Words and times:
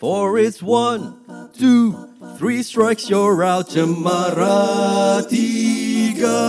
Four 0.00 0.40
is 0.40 0.64
one, 0.64 1.20
two, 1.52 1.92
three 2.40 2.64
strikes 2.64 3.12
you're 3.12 3.44
out 3.44 3.68
Cemara 3.68 5.20
tiga. 5.28 6.40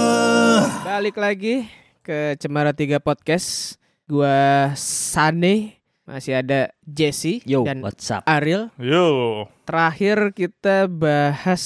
Balik 0.88 1.20
lagi 1.20 1.67
ke 1.99 2.39
Cemara 2.39 2.71
3 2.71 3.03
Podcast. 3.03 3.75
Gua 4.07 4.71
Sane, 4.79 5.83
masih 6.07 6.39
ada 6.39 6.71
Jesse 6.87 7.43
Yo, 7.43 7.67
dan 7.67 7.83
what's 7.83 8.07
up? 8.07 8.23
Ariel. 8.23 8.71
Yo, 8.79 9.48
Terakhir 9.68 10.31
kita 10.31 10.88
bahas 10.88 11.63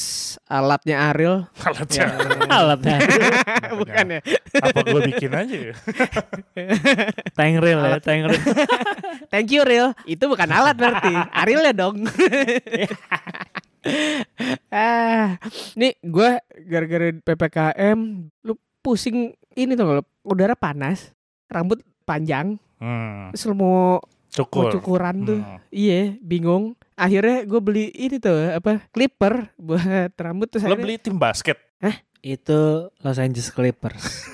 alatnya 0.49 1.13
Ariel. 1.13 1.45
alatnya. 1.61 2.05
Alatnya 2.49 2.97
Bukan 3.81 4.05
ya? 4.09 4.21
Apa 4.57 4.79
gue 4.81 5.01
bikin 5.05 5.31
aja 5.31 5.55
ya? 5.71 5.73
tank 7.37 7.55
reel 7.59 7.79
ya, 7.79 7.97
tank 7.99 8.21
reel. 8.25 8.43
Thank 9.31 9.49
you 9.49 9.61
Real. 9.61 9.91
Itu 10.04 10.25
bukan 10.25 10.47
alat 10.47 10.75
berarti. 10.75 11.11
Ariel 11.33 11.63
ya 11.63 11.73
dong. 11.73 12.05
ah, 14.71 15.37
nih 15.73 15.93
gue 15.99 16.29
gara-gara 16.65 17.07
PPKM 17.15 17.99
lu 18.41 18.54
pusing 18.79 19.33
ini 19.54 19.73
tuh 19.73 19.86
kalau 19.86 20.04
udara 20.23 20.54
panas, 20.54 21.11
rambut 21.47 21.82
panjang, 22.04 22.57
Hmm, 22.75 23.32
terus 23.32 23.47
lu 23.47 23.55
mau 23.55 23.97
mau 23.97 23.99
cukur. 24.29 24.68
cukuran 24.74 25.15
tuh. 25.24 25.39
Hmm. 25.39 25.60
Iya, 25.71 26.19
bingung. 26.19 26.75
Akhirnya 26.93 27.43
gue 27.43 27.60
beli 27.60 27.87
ini 27.89 28.19
tuh 28.19 28.35
apa 28.51 28.83
clipper 28.91 29.47
buat 29.55 30.11
rambut 30.13 30.47
terus 30.47 30.63
Lo 30.63 30.75
akhirnya- 30.75 30.83
beli 30.85 30.96
tim 30.99 31.15
basket? 31.15 31.55
Itu 32.25 32.89
Los 33.00 33.22
Angeles 33.22 33.53
Clippers. 33.53 34.02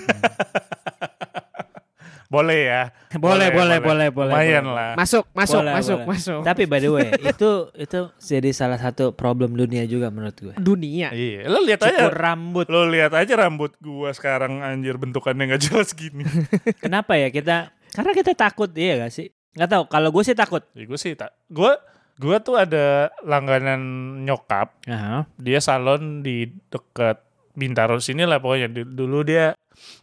Boleh 2.32 2.63
ya. 2.63 2.84
boleh, 3.20 3.52
boleh, 3.52 3.84
boleh, 3.84 4.08
boleh. 4.08 4.32
Lumayan 4.32 4.63
boleh. 4.63 4.72
lah. 4.72 4.91
masuk, 4.95 5.27
masuk, 5.36 5.59
Boleh, 5.59 5.73
masuk, 5.76 5.98
boleh. 5.99 6.09
masuk. 6.16 6.40
Tapi 6.48 6.63
by 6.63 6.80
the 6.80 6.88
way, 6.88 7.08
itu 7.35 7.49
itu 7.76 7.99
jadi 8.23 8.49
salah 8.55 8.80
satu 8.80 9.12
problem 9.12 9.52
dunia 9.52 9.84
juga 9.84 10.08
menurut 10.08 10.40
gue. 10.40 10.55
Dunia. 10.55 11.12
Iya, 11.12 11.52
lo 11.52 11.60
lihat 11.60 11.84
Cukur 11.84 11.91
aja. 12.07 12.15
rambut. 12.15 12.65
Lo 12.71 12.88
lihat 12.88 13.12
aja 13.12 13.35
rambut 13.35 13.76
gua 13.84 14.15
sekarang 14.15 14.63
anjir 14.63 14.96
bentukannya 14.96 15.43
nggak 15.52 15.63
jelas 15.68 15.91
gini. 15.91 16.24
Kenapa 16.87 17.20
ya 17.20 17.27
kita? 17.27 17.76
Karena 17.91 18.12
kita 18.15 18.32
takut, 18.32 18.71
iya 18.80 18.96
gak 18.96 19.12
sih? 19.12 19.27
Gak 19.52 19.68
tahu. 19.68 19.84
Kalau 19.91 20.15
gue 20.15 20.24
sih 20.24 20.32
takut. 20.32 20.63
ya, 20.71 20.87
gue 20.87 20.96
sih 20.96 21.12
tak. 21.12 21.35
Gue 21.52 21.76
gua 22.15 22.40
tuh 22.40 22.55
ada 22.55 23.12
langganan 23.27 23.84
nyokap. 24.24 24.71
Aha. 24.87 25.27
Dia 25.35 25.60
salon 25.60 26.24
di 26.24 26.48
dekat 26.71 27.20
Bintaro 27.52 27.98
sini 27.98 28.24
lah 28.24 28.38
pokoknya. 28.38 28.71
Dulu 28.71 29.21
dia 29.21 29.52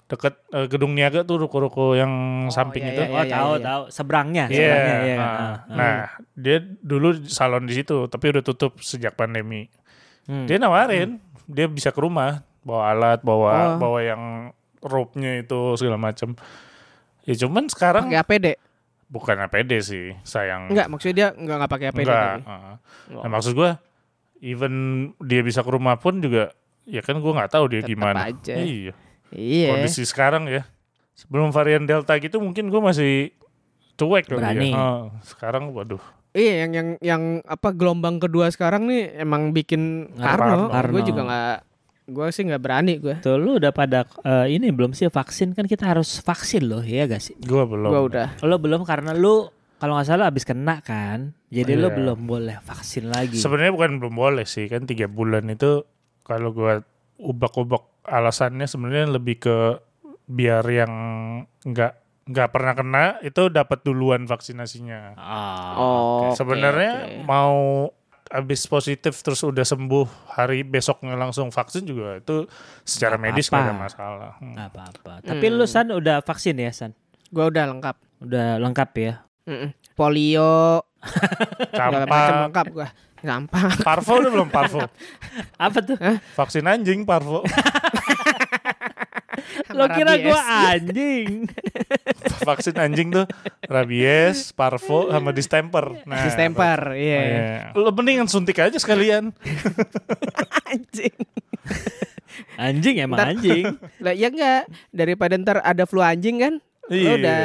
deket 0.08 0.40
eh, 0.50 0.66
gedung 0.66 0.92
niaga 0.92 1.22
tuh 1.22 1.38
ruko-ruko 1.38 1.92
yang 1.92 2.10
samping 2.48 2.82
iya, 2.82 2.92
itu. 2.92 3.02
iya, 3.04 3.12
Oh, 3.12 3.24
tahu, 3.24 3.52
tahu. 3.60 3.82
Seberangnya, 3.88 4.44
Iya. 4.48 4.56
seberangnya, 4.56 4.96
iya. 4.98 5.16
nah, 5.16 5.28
Ah, 5.28 5.38
ah. 5.38 5.56
nah, 5.68 5.96
dia 6.34 6.56
dulu 6.80 7.08
salon 7.24 7.64
di 7.64 7.74
situ, 7.74 8.06
tapi 8.06 8.32
udah 8.32 8.42
tutup 8.42 8.80
sejak 8.80 9.12
pandemi. 9.12 9.68
Hmm. 10.24 10.44
Dia 10.44 10.56
nawarin, 10.56 11.20
dia 11.44 11.66
bisa 11.66 11.88
ke 11.88 12.00
rumah, 12.00 12.40
bawa 12.60 12.82
alat, 12.90 13.20
bawa 13.20 13.52
Oh. 13.54 13.76
bawa 13.78 13.98
yang 14.02 14.22
rope-nya 14.80 15.40
itu 15.40 15.74
segala 15.74 15.96
macam. 15.96 16.32
Ya 17.22 17.34
cuman 17.36 17.68
sekarang 17.68 18.08
Pakai 18.08 18.18
APD? 18.18 18.46
bukan 19.06 19.36
APD 19.38 19.72
sih, 19.78 20.16
sayang. 20.20 20.68
Enggak, 20.68 20.88
maksudnya 20.88 21.14
dia 21.14 21.28
enggak 21.32 21.56
enggak 21.58 21.70
pakai 21.70 21.86
APD 21.88 22.04
Enggak, 22.04 22.24
tapi. 22.40 22.42
uh. 22.44 22.74
Oh. 23.14 23.22
Nah, 23.22 23.30
maksud 23.30 23.52
gua 23.52 23.70
even 24.38 24.74
dia 25.18 25.40
bisa 25.40 25.60
ke 25.60 25.68
rumah 25.68 25.96
pun 25.96 26.18
juga 26.18 26.52
ya 26.88 27.00
kan 27.00 27.20
gua 27.20 27.32
nggak 27.36 27.52
tahu 27.52 27.64
dia 27.68 27.80
Tetep 27.80 27.90
gimana. 27.92 28.26
aja. 28.26 28.54
Iya. 28.56 28.92
Iya. 29.28 29.68
Kondisi 29.70 30.02
sekarang 30.02 30.48
ya. 30.48 30.64
Sebelum 31.12 31.50
varian 31.50 31.84
Delta 31.84 32.16
gitu 32.16 32.38
mungkin 32.38 32.66
gua 32.66 32.88
masih 32.88 33.30
cuek 33.94 34.24
kali 34.24 34.38
Berani. 34.38 34.70
ya. 34.70 34.78
Oh, 34.78 35.02
sekarang 35.20 35.70
waduh. 35.70 36.00
Iya, 36.30 36.64
yang 36.64 36.72
yang 36.72 36.88
yang 37.00 37.22
apa 37.42 37.72
gelombang 37.72 38.16
kedua 38.16 38.46
sekarang 38.48 38.86
nih 38.86 39.16
emang 39.18 39.50
bikin 39.50 40.12
Karno. 40.14 40.68
Karno. 40.68 40.92
Gue 40.92 41.02
juga 41.02 41.22
nggak, 41.24 41.56
gue 42.06 42.26
sih 42.30 42.42
nggak 42.46 42.62
berani 42.62 42.94
gue. 43.00 43.14
Tuh 43.18 43.34
lu 43.34 43.58
udah 43.58 43.72
pada 43.72 44.04
eh, 44.22 44.54
ini 44.54 44.70
belum 44.70 44.92
sih 44.92 45.08
vaksin 45.08 45.52
kan 45.52 45.64
kita 45.64 45.88
harus 45.88 46.20
vaksin 46.20 46.68
loh 46.68 46.80
ya 46.80 47.04
gak 47.04 47.18
sih? 47.18 47.34
Gua 47.42 47.64
belum. 47.64 47.90
Gue 47.90 48.02
udah. 48.12 48.28
Lo 48.44 48.56
belum 48.56 48.84
karena 48.84 49.10
lu 49.12 49.50
kalau 49.78 49.94
nggak 49.94 50.06
salah 50.06 50.28
abis 50.28 50.42
kena 50.42 50.78
kan, 50.78 51.32
jadi 51.48 51.74
lo 51.74 51.90
Iya. 51.90 51.96
belum 51.96 52.18
boleh 52.22 52.56
vaksin 52.60 53.08
lagi. 53.08 53.34
Sebenarnya 53.34 53.72
bukan 53.72 53.90
belum 53.98 54.14
boleh 54.14 54.44
sih 54.44 54.66
kan 54.66 54.84
tiga 54.84 55.08
bulan 55.08 55.48
itu 55.48 55.82
kalau 56.28 56.52
gua 56.52 56.84
ubak-ubak 57.16 58.04
alasannya 58.04 58.64
sebenarnya 58.64 59.10
lebih 59.10 59.40
ke 59.40 59.56
biar 60.24 60.62
yang 60.64 60.92
nggak 61.64 61.92
nggak 62.28 62.48
pernah 62.52 62.72
kena 62.72 63.04
itu 63.20 63.48
dapat 63.48 63.80
duluan 63.80 64.28
vaksinasinya. 64.28 65.16
Oh, 65.16 66.28
oke, 66.28 66.36
Sebenarnya 66.36 66.92
oke. 67.00 67.24
mau 67.24 67.56
habis 68.28 68.68
positif 68.68 69.24
terus 69.24 69.40
udah 69.40 69.64
sembuh 69.64 70.36
hari 70.36 70.60
besoknya 70.60 71.16
langsung 71.16 71.48
vaksin 71.48 71.88
juga 71.88 72.20
itu 72.20 72.44
secara 72.84 73.16
Nggak 73.16 73.24
medis 73.24 73.48
nggak 73.48 73.64
ada 73.64 73.72
masalah. 73.74 74.32
Hmm. 74.36 74.52
Apa-apa. 74.54 75.12
Tapi 75.24 75.46
lu 75.48 75.64
Hmm. 75.64 75.72
San 75.72 75.88
udah 75.88 76.20
vaksin 76.20 76.60
ya 76.60 76.68
San? 76.68 76.92
gue 77.28 77.44
udah 77.44 77.64
lengkap. 77.66 77.96
Udah 78.20 78.60
lengkap 78.60 78.90
ya? 78.96 79.14
Mm-mm. 79.44 79.72
Polio, 79.92 80.84
segala 81.72 82.04
macam 82.04 82.12
Campak, 82.12 82.44
lengkap 82.52 82.66
gue. 82.70 82.88
Gampang. 83.20 83.70
parvo 83.88 84.12
udah 84.16 84.30
belum 84.30 84.48
parvo. 84.48 84.80
Apa 85.58 85.78
tuh? 85.80 85.96
Vaksin 86.34 86.64
anjing 86.64 87.02
parvo. 87.02 87.42
Lo 89.70 89.84
kira 89.86 90.12
Rabies. 90.12 90.24
gua 90.24 90.40
anjing? 90.68 91.28
vaksin 92.40 92.74
anjing 92.74 93.08
tuh 93.10 93.26
rabies, 93.62 94.50
parvo 94.50 95.08
sama 95.08 95.30
distemper. 95.30 96.02
Nah, 96.04 96.24
Distemper, 96.24 96.80
Oh, 96.88 96.96
iya. 96.96 97.20
iya. 97.20 97.56
Lo 97.72 97.92
mendingan 97.92 98.26
suntik 98.26 98.56
aja 98.56 98.74
sekalian. 98.74 99.30
Anjing. 100.64 101.14
Anjing 102.56 102.96
emang 102.98 103.18
Ntar- 103.18 103.30
anjing. 103.30 103.64
Lah 103.98 104.12
ya 104.12 104.28
enggak, 104.28 104.62
daripada 104.88 105.34
ntar 105.36 105.58
ada 105.60 105.84
flu 105.84 106.00
anjing 106.00 106.40
kan? 106.40 106.54
Lo 106.88 106.94
Iya. 106.94 107.12
udah 107.14 107.42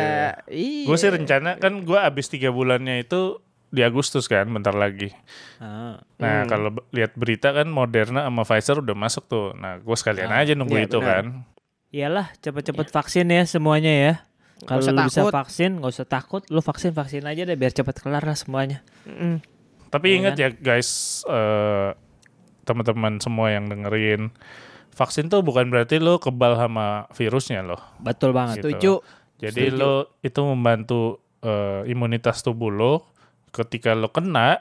iya. 0.50 0.86
Gue 0.88 0.98
sih 0.98 1.12
rencana 1.12 1.58
kan 1.58 1.84
gue 1.84 2.00
abis 2.00 2.26
tiga 2.28 2.50
bulannya 2.50 3.04
itu 3.04 3.38
di 3.74 3.82
Agustus 3.82 4.30
kan, 4.30 4.46
bentar 4.46 4.72
lagi. 4.72 5.10
Ah. 5.58 5.98
Nah 6.22 6.46
Hmm. 6.46 6.48
kalau 6.48 6.70
lihat 6.94 7.18
berita 7.18 7.50
kan 7.50 7.66
Moderna 7.66 8.30
sama 8.30 8.46
Pfizer 8.46 8.78
udah 8.78 8.94
masuk 8.94 9.26
tuh. 9.26 9.58
Nah 9.58 9.82
gue 9.82 9.96
sekalian 9.98 10.30
Ah, 10.30 10.46
aja 10.46 10.54
nunggu 10.54 10.78
iya, 10.78 10.86
itu 10.86 10.98
benar. 10.98 11.10
kan. 11.10 11.26
Iyalah 11.90 12.28
cepet-cepet 12.38 12.88
vaksin 12.88 13.26
ya 13.28 13.42
semuanya 13.44 13.90
ya. 13.92 14.14
Kalau 14.64 14.80
lu 14.80 15.02
bisa 15.04 15.22
takut. 15.22 15.34
vaksin 15.34 15.72
nggak 15.76 15.92
usah 15.92 16.08
takut, 16.08 16.42
lu 16.48 16.62
vaksin 16.62 16.90
vaksin 16.90 17.26
aja 17.26 17.44
deh 17.44 17.54
biar 17.54 17.70
cepet 17.70 17.98
kelar 17.98 18.22
lah 18.22 18.34
semuanya. 18.34 18.86
Mm-mm. 19.04 19.42
Tapi 19.90 20.08
Iya 20.08 20.16
ingat 20.16 20.34
kan? 20.34 20.40
ya 20.40 20.50
guys, 20.56 20.90
eh, 21.28 21.90
teman-teman 22.64 23.20
semua 23.20 23.52
yang 23.52 23.68
dengerin, 23.68 24.32
vaksin 24.92 25.28
tuh 25.28 25.42
bukan 25.42 25.68
berarti 25.68 25.98
lo 25.98 26.18
kebal 26.18 26.56
sama 26.56 27.06
virusnya 27.12 27.60
loh. 27.60 27.82
Betul 28.00 28.32
banget. 28.32 28.58
Gitu. 28.58 28.70
Setuju. 28.70 28.94
Jadi 29.44 29.64
Setuju. 29.68 29.78
lo 29.78 29.94
itu 30.20 30.40
membantu 30.44 31.02
eh, 31.42 31.84
imunitas 31.86 32.40
tubuh 32.40 32.72
lo. 32.72 32.94
Ketika 33.54 33.94
lo 33.94 34.10
kena, 34.10 34.58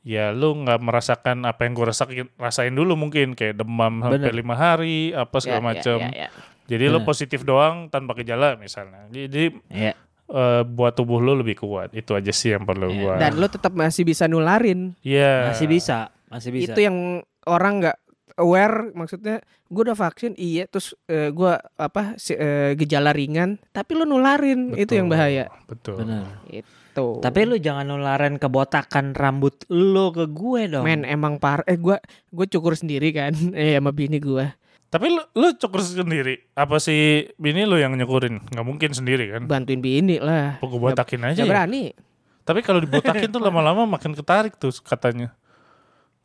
ya 0.00 0.30
lo 0.30 0.52
nggak 0.54 0.76
merasakan 0.78 1.42
apa 1.42 1.64
yang 1.64 1.72
gue 1.72 1.86
rasain, 1.86 2.28
rasain 2.36 2.70
dulu 2.70 2.94
mungkin 2.94 3.32
kayak 3.32 3.56
demam 3.56 3.98
sampai 3.98 4.20
Bener. 4.20 4.36
lima 4.36 4.54
hari, 4.54 5.10
apa 5.10 5.32
Ya, 5.34 5.40
segala 5.40 5.58
ya, 5.58 5.66
macam. 5.66 5.98
ya, 6.02 6.10
ya. 6.14 6.28
Jadi 6.68 6.84
lo 6.86 6.98
Bener. 6.98 7.08
positif 7.08 7.40
doang 7.42 7.88
tanpa 7.88 8.12
gejala 8.14 8.54
misalnya. 8.54 9.08
Jadi 9.08 9.56
Iya. 9.68 9.92
eh, 10.30 10.62
buat 10.62 10.94
tubuh 10.94 11.18
lo 11.18 11.34
lebih 11.34 11.58
kuat. 11.58 11.90
Itu 11.90 12.14
aja 12.14 12.30
sih 12.30 12.52
yang 12.52 12.62
perlu 12.62 12.86
Iya. 12.86 13.00
gua. 13.00 13.14
Dan 13.18 13.32
lo 13.34 13.48
tetap 13.48 13.72
masih 13.72 14.04
bisa 14.04 14.24
nularin. 14.24 14.94
Iya. 15.00 15.50
Masih 15.50 15.66
bisa, 15.66 16.12
masih 16.28 16.50
bisa. 16.52 16.70
Itu 16.70 16.80
yang 16.80 16.96
orang 17.42 17.80
nggak 17.80 17.96
aware 18.40 18.90
maksudnya 18.90 19.38
gue 19.66 19.82
udah 19.82 19.94
vaksin 19.94 20.32
iya 20.34 20.64
terus 20.64 20.96
eh, 21.04 21.28
gue 21.28 21.52
apa 21.76 22.16
si- 22.16 22.34
eh, 22.34 22.72
gejala 22.74 23.12
ringan 23.12 23.60
tapi 23.68 23.92
lo 23.92 24.02
nularin 24.02 24.72
itu 24.74 24.92
yang 24.92 25.06
Betul. 25.06 25.14
bahaya 25.14 25.44
Betul. 25.64 25.96
Benar. 26.00 26.24
itu 26.48 27.06
Tapi 27.16 27.40
lu 27.44 27.56
jangan 27.56 27.86
nularin 27.86 28.34
kebotakan 28.34 29.12
rambut 29.12 29.62
lu 29.68 30.10
ke 30.10 30.26
gue 30.26 30.62
dong. 30.68 30.82
men 30.82 31.04
emang 31.04 31.36
par 31.36 31.62
eh 31.64 31.76
gue 31.76 31.94
gue 32.26 32.46
cukur 32.48 32.74
sendiri 32.74 33.12
kan 33.12 33.30
eh 33.54 33.76
sama 33.76 33.90
bini 33.90 34.18
gue 34.18 34.46
Tapi 34.88 35.06
lu, 35.06 35.22
lu 35.32 35.54
cukur 35.54 35.78
sendiri? 35.80 36.50
Apa 36.52 36.82
sih 36.82 37.30
bini 37.36 37.62
lu 37.62 37.78
yang 37.78 37.94
nyukurin? 37.94 38.42
Nggak 38.44 38.66
mungkin 38.66 38.90
sendiri 38.90 39.30
kan? 39.30 39.46
bantuin 39.46 39.78
bini 39.78 40.18
lah 40.18 40.58
gue 40.58 40.80
botakin 40.82 41.22
aja 41.24 41.36
Gak 41.36 41.46
ya? 41.46 41.52
berani 41.52 41.94
Tapi 42.40 42.58
kalau 42.60 42.82
dibotakin 42.82 43.30
tuh 43.30 43.38
lama-lama 43.46 43.86
makin 43.86 44.10
ketarik 44.10 44.58
tuh 44.58 44.74
katanya. 44.82 45.30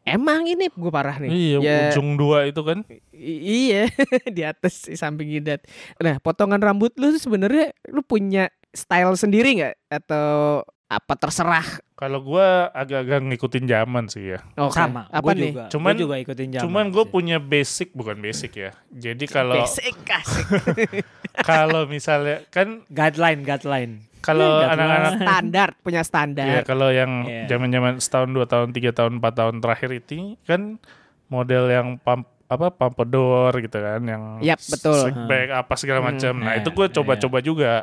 Emang 0.05 0.45
ini 0.45 0.69
gue 0.69 0.87
parah 0.89 1.17
nih 1.17 1.29
Iya, 1.29 1.57
Ya, 1.59 1.77
ujung 1.89 2.13
dua 2.15 2.45
itu 2.45 2.61
kan. 2.61 2.85
i- 3.09 3.41
iya 3.71 3.89
di 4.35 4.41
atas 4.41 4.85
di 4.85 4.93
samping 4.93 5.27
jidat 5.27 5.65
nah 5.97 6.17
potongan 6.17 6.57
rambut 6.57 6.93
lu 6.95 7.11
sebenarnya 7.11 7.73
lu 7.87 7.99
punya 7.99 8.47
style 8.69 9.13
sendiri 9.15 9.57
nggak 9.57 9.75
atau 9.91 10.61
apa 10.85 11.13
terserah 11.15 11.65
Kalau 11.95 12.19
gua 12.19 12.67
agak-agak 12.69 13.23
ngikutin 13.23 13.65
zaman 13.65 14.05
sih 14.05 14.35
ya. 14.35 14.43
Oke. 14.59 14.75
Sama. 14.75 15.07
apa 15.07 15.23
gua 15.23 15.33
nih 15.33 15.49
Juga, 15.49 15.65
Cuman- 15.71 15.87
gua 15.89 16.03
juga 16.03 16.15
ikutin 16.19 16.47
zaman. 16.51 16.63
Cuman 16.67 16.85
gue 16.91 17.05
punya 17.07 17.37
basic 17.39 17.95
bukan 17.95 18.19
basic 18.19 18.51
ya. 18.53 18.71
Jadi 18.91 19.25
kalau 19.25 19.63
Basic, 19.63 19.95
kalau 21.41 21.85
misalnya 21.85 22.43
kan 22.49 22.83
guideline, 22.87 23.41
guideline. 23.41 23.93
Kalau 24.25 24.49
Nggak 24.57 24.71
anak-anak 24.73 25.11
standar 25.15 25.69
punya 25.79 26.01
ya 26.01 26.03
standar. 26.03 26.61
kalau 26.65 26.89
yang 26.89 27.11
Iya. 27.23 27.45
zaman-zaman 27.47 27.93
setahun 27.97 28.29
dua 28.31 28.45
tahun 28.45 28.69
tiga 28.71 28.91
tahun 28.91 29.21
empat 29.21 29.33
tahun 29.35 29.55
terakhir 29.59 29.89
itu 29.95 30.33
kan 30.41 30.81
model 31.27 31.63
yang 31.67 31.87
pump 31.97 32.25
apa 32.45 32.69
pompadour 32.69 33.53
gitu 33.55 33.73
kan 33.75 34.01
yang 34.01 34.23
Yap, 34.39 34.61
betul. 34.63 35.09
back 35.25 35.49
apa 35.55 35.73
segala 35.75 35.99
Hmm. 35.99 36.07
macam 36.07 36.33
nah 36.39 36.53
Iya, 36.53 36.61
itu 36.61 36.69
gue 36.71 36.85
iya, 36.85 36.93
coba-coba 36.93 37.37
juga 37.39 37.73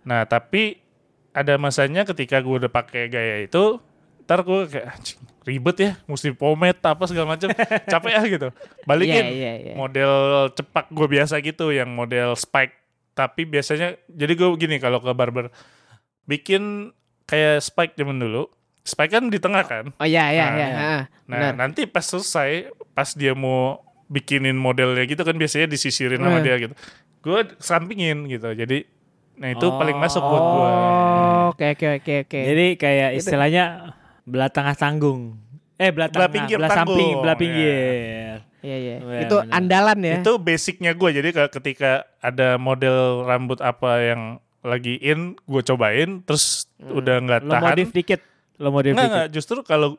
nah 0.00 0.22
tapi 0.24 0.78
ada 1.30 1.54
masanya 1.56 2.02
ketika 2.04 2.38
gue 2.38 2.54
udah 2.56 2.70
pakai 2.70 3.06
gaya 3.06 3.36
itu 3.40 3.78
ntar 4.22 4.40
gue 4.40 4.66
kayak 4.66 4.86
"Anjing, 4.88 5.18
ribet 5.42 5.76
ya 5.80 5.92
mesti 6.04 6.30
pomade 6.30 6.78
apa 6.80 7.02
segala 7.04 7.34
macam 7.34 7.50
capek 7.92 8.12
ya 8.12 8.22
gitu 8.28 8.48
balikin 8.84 9.24
Iya, 9.26 9.34
iya, 9.34 9.52
iya. 9.60 9.74
model 9.74 10.12
cepak 10.52 10.86
gue 10.88 11.06
biasa 11.10 11.38
gitu 11.38 11.70
yang 11.70 11.90
model 11.90 12.34
spike 12.34 12.78
tapi 13.20 13.44
biasanya 13.44 13.88
jadi 14.06 14.32
gue 14.32 14.48
gini 14.56 14.76
kalau 14.76 14.98
ke 14.98 15.12
barber 15.12 15.52
bikin 16.24 16.94
kayak 17.24 17.60
spike 17.60 17.94
zaman 17.94 18.16
dulu 18.16 18.48
spike 18.80 19.12
kan 19.12 19.26
di 19.26 19.36
tengah 19.36 19.60
kan 19.62 19.84
Oh 19.94 20.06
iya 20.06 20.30
iya 20.30 20.44
Nah, 20.46 20.50
iya. 20.50 20.66
iya. 20.66 20.78
ah, 20.78 21.00
nah 21.26 21.36
benar. 21.46 21.52
nanti 21.58 21.84
pas 21.84 22.00
selesai 22.02 22.50
pas 22.90 23.12
dia 23.12 23.34
mau 23.34 23.78
bikinin 24.06 24.56
modelnya 24.56 25.04
gitu 25.04 25.20
kan 25.20 25.34
biasanya 25.34 25.66
disisirin 25.66 26.18
sama 26.18 26.40
Hmm. 26.40 26.42
dia 26.42 26.56
gitu 26.58 26.74
gue 27.20 27.40
sampingin 27.58 28.24
gitu 28.26 28.48
jadi 28.50 28.88
nah 29.36 29.48
itu 29.48 29.66
paling 29.70 29.96
masuk 29.96 30.22
buat 30.22 30.44
gue 30.50 30.70
Oh, 30.70 31.46
oke 31.50 31.66
oke 31.72 31.86
oke 31.98 32.14
oke. 32.24 32.40
Jadi 32.42 32.66
kayak 32.76 33.16
istilahnya 33.16 33.64
belah 34.22 34.48
tengah 34.48 34.72
tanggung. 34.72 35.34
Eh 35.74 35.88
belah 35.88 36.06
Belah 36.06 36.28
tengah, 36.28 36.30
pinggir 36.30 36.56
belah 36.56 36.70
samping, 36.70 36.94
tanggung, 36.94 37.16
belah 37.18 37.32
ya. 37.32 37.40
pinggir. 37.40 38.34
Iya 38.60 38.76
iya. 38.76 38.96
Iya, 38.98 39.20
Itu 39.24 39.36
benar. 39.38 39.54
andalan 39.54 39.98
ya. 40.00 40.14
itu 40.18 40.32
basicnya 40.36 40.92
gue 40.92 41.10
jadi 41.10 41.28
ke- 41.30 41.52
ketika 41.52 41.90
ada 42.18 42.56
model 42.56 42.98
rambut 43.24 43.58
apa 43.58 43.90
yang 44.02 44.22
lagi 44.60 44.96
in 44.96 45.40
gue 45.40 45.62
cobain 45.62 46.20
terus 46.20 46.68
Hmm. 46.76 46.96
udah 46.96 47.16
nggak 47.18 47.40
Lo 47.42 47.50
tahan 47.50 47.64
modif 47.70 47.88
dikit. 47.90 48.20
Lo 48.56 48.68
modif 48.68 48.92
Nggak, 48.92 49.00
dikit. 49.02 49.14
nggak, 49.14 49.28
justru 49.30 49.58
kalau 49.62 49.96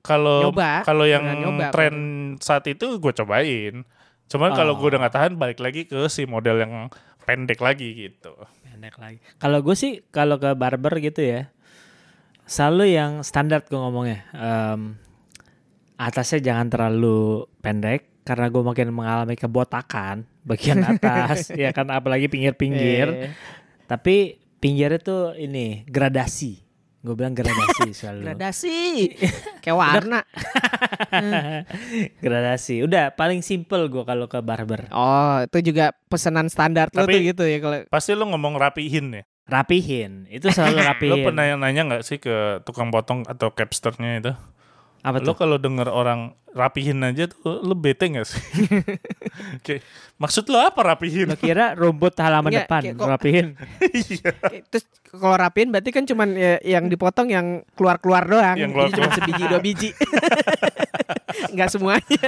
kalau 0.00 0.50
kalau 0.82 1.04
yang 1.04 1.22
nyoba, 1.22 1.70
tren 1.70 1.94
saat 2.38 2.66
itu 2.66 2.96
gue 2.96 3.12
cobain. 3.14 3.84
Cuman 4.26 4.50
kalau 4.50 4.74
gue 4.74 4.82
Oh. 4.82 4.90
udah 4.90 4.98
nggak 4.98 5.14
tahan 5.14 5.32
balik 5.36 5.58
lagi 5.58 5.84
ke 5.84 6.08
si 6.08 6.24
model 6.24 6.58
yang 6.58 6.88
pendek 7.22 7.58
lagi 7.58 7.92
gitu. 8.02 8.32
Pendek 8.64 8.96
lagi. 8.96 9.20
Kalau 9.36 9.60
gue 9.60 9.72
sih 9.72 10.00
kalau 10.08 10.36
ke 10.36 10.50
barber 10.52 10.98
gitu 10.98 11.20
ya, 11.20 11.52
selalu 12.44 12.90
yang 12.90 13.20
standar 13.20 13.62
gue 13.62 13.74
ngomongnya. 13.74 14.24
Em, 14.32 14.96
atasnya 16.02 16.42
jangan 16.42 16.66
terlalu 16.66 17.20
pendek 17.58 18.22
karena 18.22 18.46
gue 18.48 18.62
makin 18.62 18.88
mengalami 18.90 19.34
kebotakan 19.34 20.26
bagian 20.42 20.82
atas 20.90 21.50
ya 21.50 21.70
kan 21.70 21.86
apalagi 21.88 22.26
pinggir-pinggir. 22.26 23.06
Iya. 23.08 23.28
Tapi 23.86 24.16
pinggirnya 24.58 24.98
tuh 24.98 25.22
ini 25.34 25.82
gradasi. 25.84 26.58
Gue 27.02 27.14
bilang 27.14 27.34
gradasi 27.34 27.90
selalu. 27.98 28.22
Gradasi. 28.24 28.78
Kayak 29.62 29.78
warna. 29.78 30.20
gradasi. 32.18 32.82
Udah 32.82 33.10
paling 33.10 33.42
simple 33.42 33.86
gue 33.86 34.02
kalau 34.02 34.26
ke 34.26 34.38
barber. 34.38 34.86
Oh, 34.90 35.42
itu 35.42 35.72
juga 35.72 35.90
pesanan 36.06 36.46
standar 36.46 36.88
lo 36.90 37.02
Tapi- 37.02 37.12
tuh 37.12 37.20
gitu 37.26 37.42
ya 37.44 37.58
kalau 37.58 37.78
Pasti 37.90 38.14
lo 38.14 38.26
ngomong 38.26 38.54
rapihin 38.54 39.18
ya. 39.18 39.22
Rapihin. 39.42 40.30
Itu 40.30 40.48
selalu 40.48 40.78
Lo 40.78 40.86
rapihin. 40.86 41.24
pernah 41.26 41.44
nanya 41.58 41.82
nggak 41.84 42.02
sih 42.06 42.16
ke 42.16 42.62
tukang 42.62 42.94
potong 42.94 43.26
atau 43.26 43.50
capsternya 43.50 44.22
itu? 44.22 44.32
Apa 45.02 45.18
Lo 45.18 45.26
tuh? 45.28 45.36
kalau 45.36 45.56
denger 45.56 45.86
orang 45.86 46.30
rapihin 46.48 47.02
aja 47.02 47.26
tuh 47.26 47.58
lo 47.58 47.74
bete 47.74 48.06
nggak 48.06 48.22
sih? 48.22 48.38
Oke, 49.58 49.82
maksud 50.14 50.46
lo 50.46 50.60
apa 50.60 50.78
rapihin? 50.84 51.26
Lo 51.26 51.34
kira 51.34 51.74
rumput 51.74 52.14
halaman 52.16 52.48
Enggak, 52.48 52.66
depan 52.66 52.82
kok- 52.94 53.08
rapihin. 53.08 53.46
Iya. 53.90 54.30
Terus 54.64 54.84
kalau 55.10 55.34
rapiin 55.34 55.68
berarti 55.68 55.90
kan 55.90 56.04
cuman 56.04 56.28
ya, 56.32 56.54
yang 56.62 56.86
dipotong 56.86 57.28
yang 57.28 57.46
keluar-keluar 57.72 58.24
doang. 58.24 58.54
Yang 58.54 58.70
Jadi 58.70 58.74
keluar-keluar. 58.74 59.08
cuma 59.10 59.16
sebiji 59.18 59.42
dua 59.44 59.60
biji. 59.60 59.90
Enggak 61.52 61.68
semuanya. 61.68 62.22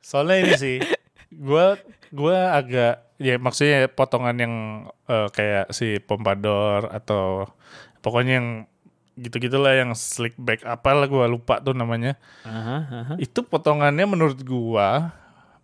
Soalnya 0.00 0.36
ini 0.40 0.54
sih, 0.56 0.76
gua 1.30 1.76
gua 2.08 2.56
agak 2.56 3.04
ya 3.16 3.36
maksudnya 3.36 3.86
potongan 3.86 4.36
yang 4.36 4.54
eh, 5.04 5.28
kayak 5.30 5.70
si 5.70 6.00
pompadour 6.00 6.88
atau 6.88 7.46
pokoknya 8.00 8.32
yang 8.34 8.48
gitu-gitulah 9.18 9.74
yang 9.74 9.90
slick 9.92 10.38
back 10.38 10.62
apalah 10.62 11.04
gua 11.04 11.26
lupa 11.26 11.58
tuh 11.58 11.74
namanya. 11.74 12.14
Aha, 12.46 12.76
aha. 12.86 13.14
Itu 13.18 13.42
potongannya 13.42 14.06
menurut 14.06 14.38
gua 14.40 15.10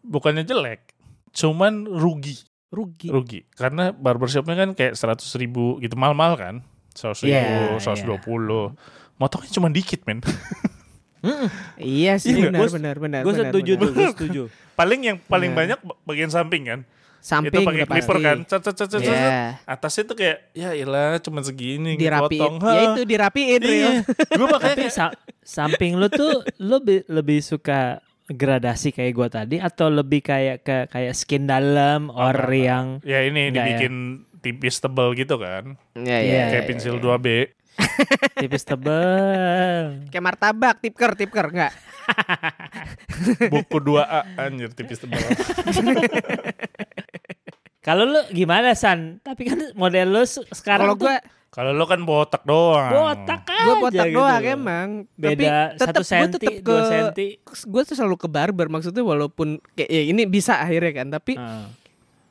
bukannya 0.02 0.42
jelek, 0.42 0.92
cuman 1.32 1.86
rugi, 1.86 2.36
Rugi. 2.68 3.08
rugi. 3.08 3.40
Karena 3.54 3.90
barbershopnya 3.90 4.52
kan 4.54 4.70
kayak 4.74 4.98
100 4.98 5.24
ribu 5.38 5.78
gitu 5.78 5.96
mahal-mahal 5.96 6.34
kan, 6.36 6.54
100 6.92 7.24
ribu, 7.24 7.32
Iya, 7.32 7.80
120. 7.80 8.76
Motongnya 9.14 9.50
cuma 9.50 9.70
dikit 9.70 10.02
men. 10.04 10.20
Iya 11.80 12.20
sih 12.20 12.36
Iya, 12.36 12.52
benar 12.52 12.68
benar 12.68 12.96
benar. 13.00 13.20
Gue 13.24 13.32
benar, 13.32 13.48
setuju 13.48 13.72
tuh, 13.80 13.88
gue 13.96 14.08
setuju. 14.12 14.42
Paling 14.76 15.00
yang 15.00 15.16
paling 15.24 15.50
Iya. 15.52 15.56
banyak 15.56 15.78
bagian 16.04 16.28
samping 16.28 16.68
kan. 16.68 16.80
Samping 17.24 17.56
itu 17.56 17.64
pakai 17.64 17.88
clipper 17.88 18.16
kan. 18.20 18.38
Cet, 18.44 18.60
cet, 18.62 18.76
cet, 18.76 18.88
cet. 18.94 19.08
Iya. 19.08 19.56
atasnya 19.64 20.04
tuh 20.04 20.12
kayak 20.14 20.52
ya 20.52 20.76
ilah 20.76 21.16
cuma 21.18 21.40
segini 21.40 21.96
Dirapiin. 21.96 22.60
Ya 22.60 22.80
itu 22.92 23.02
dirapiin. 23.02 23.60
Iya. 23.64 23.90
Gue 24.28 24.46
Tapi 24.52 24.92
sa- 24.92 25.16
samping 25.40 25.96
lu 25.96 26.06
tuh 26.06 26.44
lu 26.58 26.78
bi- 26.78 27.00
lebih 27.06 27.40
suka 27.40 28.04
gradasi 28.26 28.88
kayak 28.88 29.12
gua 29.12 29.28
tadi 29.28 29.56
atau 29.56 29.88
lebih 29.88 30.20
kayak 30.20 30.56
ke 30.60 30.76
kayak 30.88 31.12
skin 31.12 31.44
dalam 31.44 32.08
or 32.08 32.32
enggak, 32.34 32.56
yang 32.58 32.86
ya 33.00 33.20
ini 33.20 33.40
ya. 33.42 33.52
dibikin 33.52 33.94
tipis 34.40 34.76
tebal 34.78 35.12
gitu 35.12 35.36
kan. 35.36 35.80
Iya 35.92 36.18
Iya, 36.20 36.42
kayak 36.50 36.64
pensil 36.66 36.96
2B. 36.96 37.26
tipis 38.40 38.64
tebel. 38.64 40.04
Kayak 40.08 40.24
martabak, 40.24 40.76
tipker, 40.78 41.12
tipker 41.14 41.48
enggak? 41.48 41.72
Buku 43.52 43.76
2A 43.82 44.24
anjir 44.38 44.72
tipis 44.72 45.00
tebal. 45.00 45.20
Kalau 47.84 48.04
lu 48.06 48.20
gimana 48.30 48.72
San? 48.72 49.20
Tapi 49.20 49.44
kan 49.44 49.60
model 49.74 50.08
lu 50.10 50.22
se- 50.24 50.40
sekarang 50.50 50.88
Kalau 50.88 50.96
tuh 50.96 51.04
gua 51.06 51.16
Kalau 51.50 51.70
lo 51.70 51.84
kan 51.84 52.02
botak 52.02 52.42
doang. 52.42 52.90
botak 52.90 53.46
aja 53.46 53.62
gua 53.62 53.74
botak 53.78 54.06
gitu. 54.06 54.16
doang 54.16 54.42
emang. 54.42 54.88
Beda 55.14 55.70
Tapi 55.70 55.86
satu 55.86 55.94
gua 55.94 56.08
senti, 56.08 56.46
dua 56.58 56.74
ke- 56.74 56.88
senti. 56.88 57.26
Gue 57.64 57.82
tuh 57.84 57.94
selalu 57.94 58.16
ke 58.16 58.26
barber 58.26 58.66
maksudnya 58.66 59.00
walaupun 59.00 59.48
kayak 59.70 59.86
ya 59.86 60.02
ini 60.04 60.24
bisa 60.24 60.56
akhirnya 60.56 60.92
kan 60.94 61.12
tapi 61.12 61.36
Ah. 61.36 61.70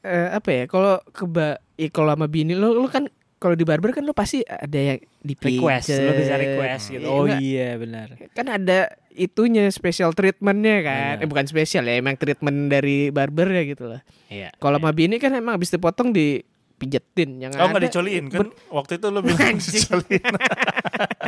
eh, 0.01 0.27
apa 0.33 0.49
ya 0.49 0.63
kalau 0.65 0.99
ke 1.07 1.23
ba 1.23 1.47
ya, 1.73 1.87
kalau 1.87 2.11
sama 2.11 2.27
bini 2.27 2.51
lo 2.51 2.73
lo 2.73 2.87
kan 2.87 3.07
kalau 3.43 3.53
di 3.53 3.61
barber 3.61 3.91
kan 3.91 4.01
lo 4.01 4.11
pasti 4.11 4.39
ada 4.41 4.71
yang 4.73 4.95
di 5.19 5.35
request, 5.35 5.91
lu 5.91 6.15
bisa 6.15 6.33
request 6.33 6.83
gitu. 6.89 7.03
Oh 7.03 7.27
Enggak, 7.27 7.39
iya 7.39 7.75
benar. 7.75 8.07
kan 8.31 8.47
ada 8.47 8.87
itunya 9.11 9.67
special 9.67 10.09
treatmentnya 10.11 10.77
kan 10.81 11.13
Iya. 11.13 11.21
eh 11.21 11.27
bukan 11.27 11.43
spesial 11.43 11.83
ya 11.83 11.93
emang 11.93 12.15
treatment 12.15 12.65
dari 12.67 13.11
barber 13.11 13.51
ya 13.51 13.63
gitu 13.63 13.85
lah 13.85 14.01
Iya. 14.25 14.55
kalau 14.55 14.79
sama 14.79 14.89
bini 14.89 15.17
kan 15.17 15.29
emang 15.31 15.53
habis 15.53 15.69
dipotong 15.69 16.09
dipijetin 16.09 17.37
yang 17.37 17.51
Oh 17.53 17.67
nggak 17.67 17.77
ada 17.77 17.85
dicoliin 17.85 18.25
kan? 18.27 18.47
Waktu 18.69 18.97
itu 18.97 19.07
lo 19.07 19.19
bilang 19.19 19.59
dicoliin. 19.59 20.23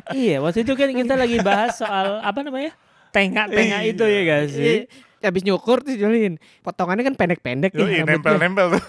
Iya, 0.07 0.39
waktu 0.39 0.61
itu 0.61 0.73
kan 0.73 0.87
kita 0.87 1.13
lagi 1.13 1.37
bahas 1.41 1.75
soal 1.75 2.21
apa 2.21 2.39
namanya? 2.39 2.71
Tengah-tengah 3.11 3.81
Iya. 3.81 3.91
itu 3.91 4.03
ya 4.03 4.21
guys. 4.23 4.53
Iya, 4.53 4.85
habis 5.21 5.41
nyukur 5.41 5.81
tuh 5.81 5.93
jolin 5.93 6.37
potongannya 6.61 7.01
kan 7.03 7.15
pendek-pendek 7.15 7.73
Yoi, 7.73 7.81
rambutnya. 7.99 8.05
nempel-nempel 8.13 8.65
tuh. 8.71 8.83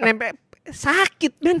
nempel 0.00 0.30
sakit 0.72 1.32
men 1.38 1.58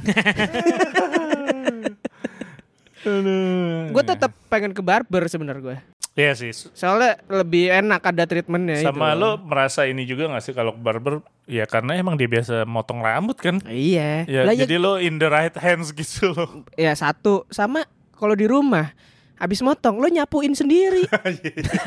gue 3.90 4.02
tetap 4.04 4.30
pengen 4.46 4.70
ke 4.70 4.80
barber 4.80 5.24
sebenarnya 5.26 5.62
gue 5.64 5.78
Iya 6.12 6.34
sih. 6.34 6.50
soalnya 6.52 7.22
lebih 7.24 7.70
enak 7.70 8.02
ada 8.02 8.26
treatmentnya 8.26 8.82
Sama 8.82 9.14
itu. 9.14 9.20
lo 9.20 9.30
merasa 9.38 9.86
ini 9.86 10.02
juga 10.04 10.26
gak 10.28 10.42
sih 10.42 10.52
kalau 10.52 10.74
ke 10.74 10.82
barber? 10.82 11.22
Ya 11.46 11.64
karena 11.64 11.94
emang 11.94 12.18
dia 12.18 12.26
biasa 12.26 12.66
motong 12.66 12.98
rambut 12.98 13.38
kan. 13.38 13.62
iya 13.64 14.26
Ya, 14.26 14.42
Lah, 14.42 14.52
ya, 14.52 14.66
jadi 14.66 14.76
lo 14.76 14.98
in 14.98 15.16
the 15.16 15.26
right 15.26 15.54
hands 15.54 15.94
gitu 15.94 16.34
loh. 16.34 16.66
ya 16.74 16.92
satu 16.92 17.46
sama 17.48 17.86
kalau 18.12 18.34
di 18.34 18.44
rumah 18.44 18.90
habis 19.34 19.62
motong 19.62 19.96
lo 19.96 20.10
nyapuin 20.10 20.52
sendiri 20.52 21.06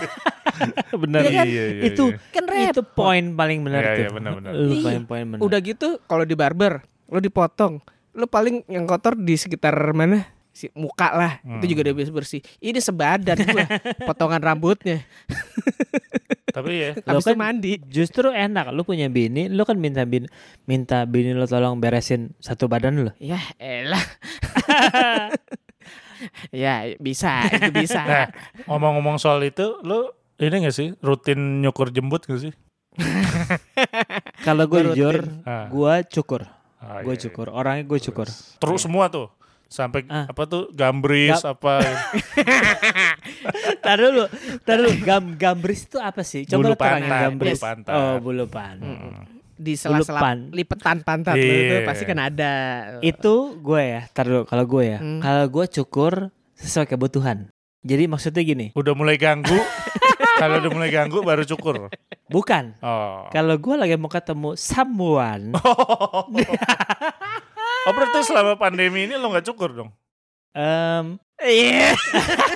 Benar. 1.03 1.20
Iya 1.22 1.32
kan? 1.36 1.46
Iya, 1.46 1.63
iya, 1.68 1.84
itu 1.86 2.03
iya. 2.08 2.18
kan 2.32 2.44
repot 2.48 2.72
Itu 2.72 2.84
poin 2.89 3.25
paling 3.36 3.60
benar 3.62 3.82
Iya, 3.82 3.92
tuh. 3.92 4.00
iya, 4.00 4.10
benar-benar. 4.10 4.51
Lu 4.56 4.72
Iya. 4.72 4.84
poin-poin 4.88 5.25
benar. 5.27 5.42
udah 5.44 5.60
gitu 5.60 5.88
kalau 6.01 6.24
di 6.24 6.34
barber 6.34 6.74
lo 7.07 7.17
dipotong 7.17 7.79
lo 8.13 8.25
paling 8.25 8.62
yang 8.67 8.83
kotor 8.83 9.13
di 9.13 9.33
sekitar 9.33 9.74
mana 9.91 10.24
si 10.50 10.69
muka 10.72 11.10
lah 11.12 11.31
itu 11.41 11.65
Hmm. 11.65 11.72
juga 11.72 11.81
udah 11.81 11.95
bersih 11.95 12.13
bersih 12.13 12.41
ini 12.60 12.77
sebadan 12.77 13.41
gua 13.43 13.65
potongan 14.07 14.38
rambutnya 14.39 15.01
Tapi 16.53 16.69
ya, 16.77 16.89
Lo 17.10 17.17
habis 17.17 17.25
itu 17.25 17.33
kan 17.33 17.38
mandi 17.41 17.74
Justru 17.89 18.29
enak 18.29 18.69
lu 18.69 18.86
punya 18.86 19.10
bini, 19.10 19.50
lu 19.50 19.65
kan 19.65 19.74
minta 19.74 20.05
bin 20.05 20.29
minta 20.69 21.01
bini 21.03 21.33
lu 21.33 21.50
tolong 21.50 21.81
beresin 21.81 22.38
satu 22.38 22.69
badan 22.69 23.01
lu. 23.01 23.10
ya 23.17 23.41
elah 23.57 23.98
ya 26.53 26.93
bisa 26.98 27.50
itu 27.50 27.74
bisa 27.74 28.01
nah 28.05 28.27
ngomong-ngomong 28.69 29.17
soal 29.17 29.41
itu, 29.41 29.81
lo 29.81 30.13
ini 30.38 30.62
gak 30.62 30.75
sih 30.75 30.93
rutin 31.00 31.62
nyukur 31.62 31.89
jembut 31.89 32.29
gak 32.29 32.38
sih? 32.39 32.53
Kalau 34.45 34.69
gue 34.69 34.79
Gua 34.79 34.93
jujur. 34.93 35.15
Ah. 35.43 35.65
gue 35.67 35.93
cukur. 36.12 36.45
Ah, 36.84 37.00
Gue 37.00 37.13
iya, 37.13 37.22
cukur. 37.24 37.48
Orangnya 37.48 37.84
gue 37.84 38.00
cukur. 38.02 38.28
Terus 38.30 38.80
semua 38.82 39.08
tuh. 39.08 39.30
Sampai 39.66 40.06
Ah. 40.06 40.28
apa 40.28 40.44
tuh 40.44 40.70
gambris 40.70 41.42
apa 41.42 41.82
Tar 43.80 43.98
dulu, 43.98 44.24
tar 44.62 44.75
dulu. 44.78 44.90
Gam, 45.02 45.24
gambris 45.34 45.84
itu 45.84 45.98
apa 45.98 46.22
sih? 46.22 46.44
Coba 46.46 46.58
Bulu 46.60 46.68
lu 46.68 46.75
terangin 46.75 47.04
pantat, 47.04 47.22
gambris. 47.25 47.52
bulu 47.52 47.63
pantat. 47.63 47.92
Oh, 47.92 48.13
bulu 48.20 48.44
pan. 48.46 48.75
Di 49.54 49.74
sela-sela 49.74 50.20
lipetan 50.52 50.98
pantat 51.02 51.34
lo 51.34 51.42
itu 51.42 51.74
Iya. 51.75 51.84
pasti 51.84 52.04
kan 52.04 52.18
ada. 52.20 52.52
Itu 53.00 53.58
gue 53.58 53.82
ya, 53.82 54.02
tar 54.10 54.25
dulu. 54.25 54.44
Kalau 54.44 54.63
gue 54.68 54.84
ya, 54.88 54.98
Hmm. 55.00 55.20
kalau 55.20 55.44
gue 55.48 55.66
cukur 55.72 56.13
sesuai 56.56 56.88
kebutuhan. 56.88 57.50
Jadi 57.82 58.04
maksudnya 58.06 58.42
gini, 58.42 58.66
udah 58.74 58.94
mulai 58.94 59.18
ganggu. 59.18 59.52
Kalau 60.43 60.55
udah 60.59 60.71
mulai 60.75 60.91
ganggu 60.91 61.19
baru 61.23 61.43
cukur. 61.47 61.88
bukan. 62.27 62.75
Oh. 62.83 63.31
Kalau 63.31 63.55
gue 63.55 63.75
lagi 63.79 63.95
mau 63.95 64.12
ketemu 64.12 64.59
someone, 64.59 65.55
Oh 67.83 67.91
berarti 67.91 68.23
selama 68.23 68.55
pandemi 68.55 69.03
ini 69.07 69.19
lo 69.19 69.27
nggak 69.27 69.43
cukur 69.51 69.75
dong? 69.75 69.89
em, 70.55 71.19
Iya. 71.43 71.91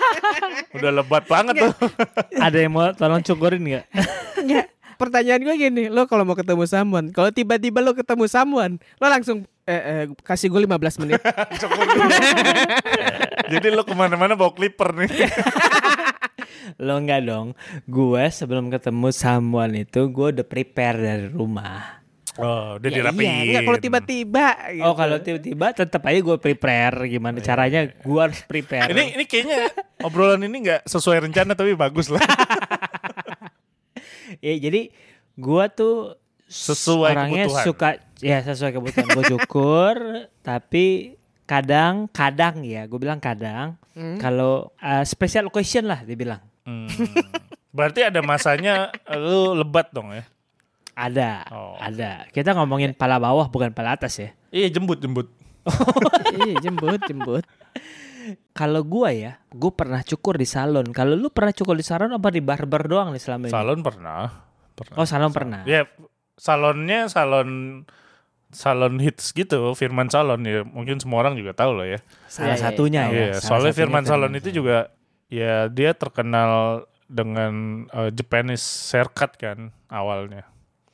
Udah 0.79 0.91
lebat 0.95 1.27
banget 1.27 1.59
tuh. 1.59 1.73
ada 2.45 2.55
yang 2.55 2.71
mau 2.71 2.95
tolong 2.95 3.19
cukurin 3.19 3.59
nggak? 3.59 3.85
Enggak. 4.39 4.65
Pertanyaan 4.97 5.41
gue 5.45 5.55
gini, 5.59 5.83
lo 5.93 6.09
kalau 6.09 6.25
mau 6.25 6.33
ketemu 6.33 6.65
someone, 6.65 7.13
kalau 7.13 7.29
tiba-tiba 7.29 7.83
lo 7.83 7.93
ketemu 7.93 8.25
someone, 8.25 8.81
lo 8.97 9.05
langsung 9.05 9.45
eh, 9.67 9.81
eh, 9.83 10.03
kasih 10.17 10.47
gue 10.47 10.63
15 10.63 11.01
menit. 11.03 11.19
Jadi 13.47 13.67
lo 13.69 13.83
ke 13.83 13.91
mana-mana 13.91 14.33
bawa 14.33 14.51
clipper 14.51 14.95
nih. 14.95 15.11
Lo 16.77 16.95
enggak 16.95 17.23
dong. 17.23 17.55
Gue 17.83 18.27
sebelum 18.27 18.67
ketemu 18.67 19.09
someone 19.09 19.73
itu 19.77 20.07
gue 20.07 20.27
udah 20.35 20.43
prepare 20.43 20.97
dari 20.97 21.27
rumah. 21.27 21.99
Oh, 22.37 22.77
udah 22.77 22.85
Ya 22.85 23.01
dirapiin. 23.01 23.23
iya, 23.23 23.41
enggak 23.41 23.61
kalau 23.65 23.79
tiba-tiba 23.81 24.45
gitu. 24.69 24.85
Oh 24.85 24.93
kalau 24.93 25.17
tiba-tiba 25.17 25.65
tetap 25.73 26.01
aja 26.05 26.19
gue 26.21 26.37
prepare 26.37 27.07
gimana 27.07 27.39
caranya 27.39 27.87
gue 27.87 28.19
harus 28.19 28.39
prepare. 28.43 28.91
Ini 28.93 29.03
ini 29.15 29.23
kayaknya 29.25 29.71
obrolan 29.99 30.43
ini 30.43 30.57
nggak 30.61 30.81
sesuai 30.85 31.23
rencana 31.23 31.55
tapi 31.55 31.73
bagus 31.73 32.07
lah. 32.07 32.21
ya 34.45 34.53
jadi 34.53 34.91
gue 35.33 35.63
tuh 35.73 36.13
Sesuai 36.47 37.11
orangnya 37.11 37.43
kebutuhan. 37.43 37.65
suka 37.65 37.89
ya 38.19 38.41
sesuai 38.41 38.71
kebutuhan 38.71 39.07
gue 39.07 39.25
cukur 39.31 39.95
tapi 40.47 41.15
kadang 41.43 42.05
kadang 42.07 42.61
ya 42.61 42.83
gue 42.83 42.97
bilang 42.97 43.17
kadang 43.17 43.75
Hmm. 43.91 44.15
kalau 44.15 44.69
uh, 44.77 45.01
special 45.01 45.47
occasion 45.47 45.83
lah 45.83 46.01
dibilang 46.01 46.37
Hmm. 46.61 46.85
Berarti 47.69 48.03
ada 48.03 48.19
masanya 48.19 48.89
lu 49.09 49.53
lebat 49.53 49.89
dong 49.89 50.11
ya? 50.11 50.21
ada 50.93 51.45
Oh. 51.47 51.73
ada 51.77 52.25
kita 52.27 52.51
ngomongin 52.51 52.91
pala 52.91 53.17
bawah 53.17 53.45
bukan 53.45 53.69
pala 53.69 53.93
atas 53.93 54.17
ya 54.17 54.29
Iya 54.49 54.69
jembut 54.71 54.97
jembut. 54.97 55.27
Iya, 56.37 56.61
jembut, 56.61 57.01
jembut. 57.03 57.41
kalau 58.51 58.81
gua 58.81 59.09
ya 59.09 59.39
gue 59.47 59.71
pernah 59.71 60.01
cukur 60.01 60.35
di 60.35 60.43
salon 60.43 60.91
kalau 60.91 61.13
lu 61.13 61.29
pernah 61.29 61.49
cukur 61.51 61.73
di 61.73 61.81
salon 61.81 62.11
apa 62.11 62.27
di 62.27 62.39
barber 62.39 62.85
doang 62.85 63.09
nih 63.09 63.19
selama 63.19 63.47
ini 63.47 63.53
Salon 63.53 63.79
pernah. 63.79 64.21
pernah. 64.73 64.95
oh 64.95 65.07
salon 65.07 65.31
pernah 65.31 65.61
Ya 65.63 65.87
salonnya 66.35 67.07
salon 67.07 67.81
salon 68.51 68.95
hits 68.99 69.35
gitu, 69.35 69.75
Firman 69.75 70.07
Salon 70.07 70.41
ya. 70.47 70.63
Mungkin 70.63 70.99
semua 71.03 71.23
orang 71.25 71.35
juga 71.35 71.51
tahu 71.51 71.83
lah 71.83 71.87
ya. 71.97 71.99
salah 72.31 72.53
Iya, 72.53 72.55
iya, 72.55 72.63
satunya 72.63 73.01
ya 73.01 73.11
Iya, 73.11 73.27
salah 73.37 73.43
soalnya 73.43 73.71
satunya 73.71 73.77
Firman 73.83 74.05
Salon 74.07 74.33
itu 74.39 74.49
juga 74.55 74.77
ya 75.27 75.67
dia 75.67 75.91
terkenal 75.91 76.51
dengan 77.07 77.53
eh, 77.91 78.09
Japanese 78.15 78.65
haircut 78.95 79.35
kan 79.39 79.71
awalnya. 79.91 80.43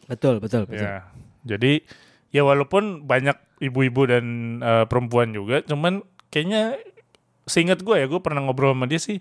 betul 0.04 0.38
betul 0.44 0.68
betul 0.68 0.84
Ya. 0.84 1.08
Jadi 1.48 1.86
ya 2.34 2.44
walaupun 2.44 3.08
banyak 3.08 3.38
ibu-ibu 3.64 4.10
dan 4.10 4.26
eh, 4.62 4.86
perempuan 4.90 5.32
juga, 5.32 5.62
cuman 5.64 6.02
kayaknya 6.34 6.78
seingat 7.46 7.84
gue 7.84 7.96
ya, 7.98 8.06
gue 8.10 8.20
pernah 8.20 8.44
ngobrol 8.44 8.74
sama 8.74 8.88
dia 8.90 9.00
sih 9.02 9.20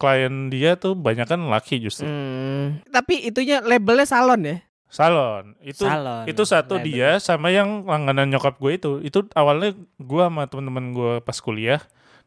klien 0.00 0.50
dia 0.50 0.74
tuh 0.74 0.98
banyak 0.98 1.30
kan 1.30 1.40
laki 1.46 1.78
justru. 1.78 2.08
Hmm. 2.08 2.82
Tapi 2.90 3.22
itunya 3.22 3.62
labelnya 3.62 4.02
salon 4.02 4.42
ya? 4.42 4.56
Salon. 4.92 5.56
Itu 5.58 5.88
Salon, 5.88 6.28
itu 6.28 6.42
satu 6.44 6.76
label. 6.76 6.84
dia 6.84 7.10
sama 7.16 7.48
yang 7.48 7.82
langganan 7.82 8.28
nyokap 8.28 8.60
gue 8.60 8.76
itu. 8.76 8.92
Itu 9.00 9.24
awalnya 9.32 9.72
gue 9.96 10.22
sama 10.22 10.44
teman-teman 10.44 10.92
gue 10.92 11.12
pas 11.18 11.34
kuliah 11.34 11.80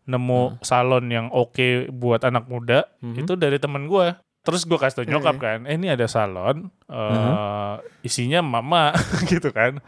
nemu 0.06 0.62
salon 0.62 1.06
yang 1.08 1.28
oke 1.30 1.90
buat 1.90 2.22
anak 2.22 2.46
muda 2.46 2.86
Mhm. 3.02 3.22
itu 3.22 3.34
dari 3.36 3.58
temen 3.58 3.86
gue. 3.86 4.14
Terus 4.46 4.62
gue 4.70 4.78
kasih 4.78 5.02
tau 5.02 5.06
nyokap 5.10 5.42
kan, 5.42 5.60
eh 5.66 5.74
ini 5.74 5.90
ada 5.90 6.06
salon, 6.06 6.70
eh 6.86 7.76
isinya 8.06 8.46
mama 8.46 8.94
gitu 9.32 9.50
kan, 9.50 9.82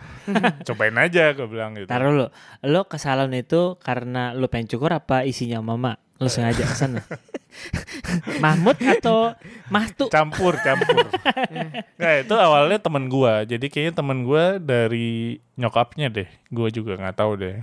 cobain 0.65 0.97
aja 0.97 1.37
gue 1.37 1.45
bilang 1.45 1.77
gitu. 1.77 1.85
Taruh 1.85 2.09
lu, 2.09 2.27
lo 2.65 2.81
ke 2.89 2.97
salon 2.97 3.37
itu 3.37 3.77
karena 3.77 4.33
lu 4.33 4.49
pengen 4.49 4.65
cukur 4.65 4.97
apa 4.97 5.21
isinya 5.29 5.61
mama? 5.61 6.01
Lu 6.17 6.25
sengaja 6.25 6.65
ke 6.65 6.73
sana. 6.73 7.05
Mahmud 8.43 8.81
atau 8.81 9.37
Mahtu? 9.69 10.09
Campur 10.09 10.57
campur. 10.65 11.05
Nggak 12.01 12.15
itu 12.25 12.33
awalnya 12.33 12.81
temen 12.81 13.13
gue, 13.13 13.33
jadi 13.45 13.65
kayaknya 13.69 13.93
temen 13.93 14.25
gue 14.25 14.57
dari 14.57 15.37
nyokapnya 15.53 16.09
deh, 16.09 16.29
gue 16.49 16.67
juga 16.73 16.97
nggak 16.97 17.17
tahu 17.21 17.31
deh. 17.37 17.61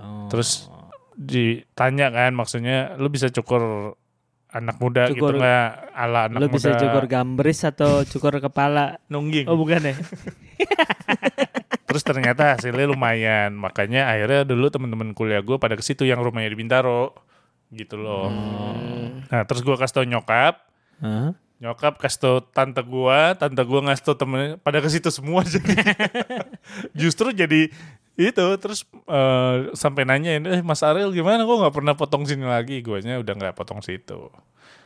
Oh. 0.00 0.32
Terus 0.32 0.72
ditanya 1.20 2.08
kan 2.08 2.32
maksudnya 2.32 2.96
lu 2.96 3.12
bisa 3.12 3.28
cukur 3.28 3.92
anak 4.50 4.76
muda 4.82 5.06
Cukur- 5.10 5.34
gitu 5.34 5.42
nggak 5.42 5.68
ala 5.94 6.20
anak 6.26 6.38
lu 6.42 6.46
muda. 6.50 6.56
bisa 6.58 6.68
cukur 6.76 7.04
gambris 7.06 7.60
atau 7.62 8.02
cukur 8.06 8.38
kepala? 8.42 8.98
nungging. 9.06 9.46
Oh 9.46 9.54
bukan 9.54 9.80
ya? 9.80 9.94
terus 11.88 12.02
ternyata 12.02 12.58
hasilnya 12.58 12.86
lumayan. 12.86 13.54
Makanya 13.54 14.10
akhirnya 14.10 14.42
dulu 14.46 14.70
temen-temen 14.70 15.14
kuliah 15.14 15.42
gue 15.42 15.56
pada 15.58 15.74
ke 15.78 15.82
situ 15.82 16.06
yang 16.06 16.22
rumahnya 16.22 16.50
di 16.50 16.58
Bintaro. 16.58 17.14
Gitu 17.70 17.94
loh. 17.94 18.30
Nah 19.30 19.42
terus 19.46 19.62
gue 19.62 19.74
kasih 19.78 19.94
tau 20.02 20.06
nyokap. 20.06 20.54
Hah? 21.00 21.32
nyokap 21.60 22.00
kasih 22.00 22.18
tau 22.24 22.36
tante 22.40 22.80
gue 22.80 23.20
tante 23.36 23.60
gue 23.60 23.80
ngasih 23.84 24.00
tau 24.00 24.16
temennya 24.16 24.56
pada 24.64 24.80
ke 24.80 24.88
situ 24.88 25.12
semua 25.12 25.44
jadi 25.44 25.76
justru 27.04 27.36
jadi 27.36 27.68
itu 28.14 28.46
terus 28.56 28.82
eh, 29.06 29.56
sampai 29.72 30.02
nanyain 30.04 30.42
eh 30.44 30.60
Mas 30.60 30.82
Ariel 30.82 31.10
gimana 31.10 31.42
kok 31.42 31.56
nggak 31.56 31.74
pernah 31.74 31.94
potong 31.94 32.24
sini 32.24 32.44
lagi 32.44 32.80
guanya 32.80 33.16
udah 33.16 33.32
nggak 33.32 33.54
potong 33.54 33.80
situ 33.80 34.28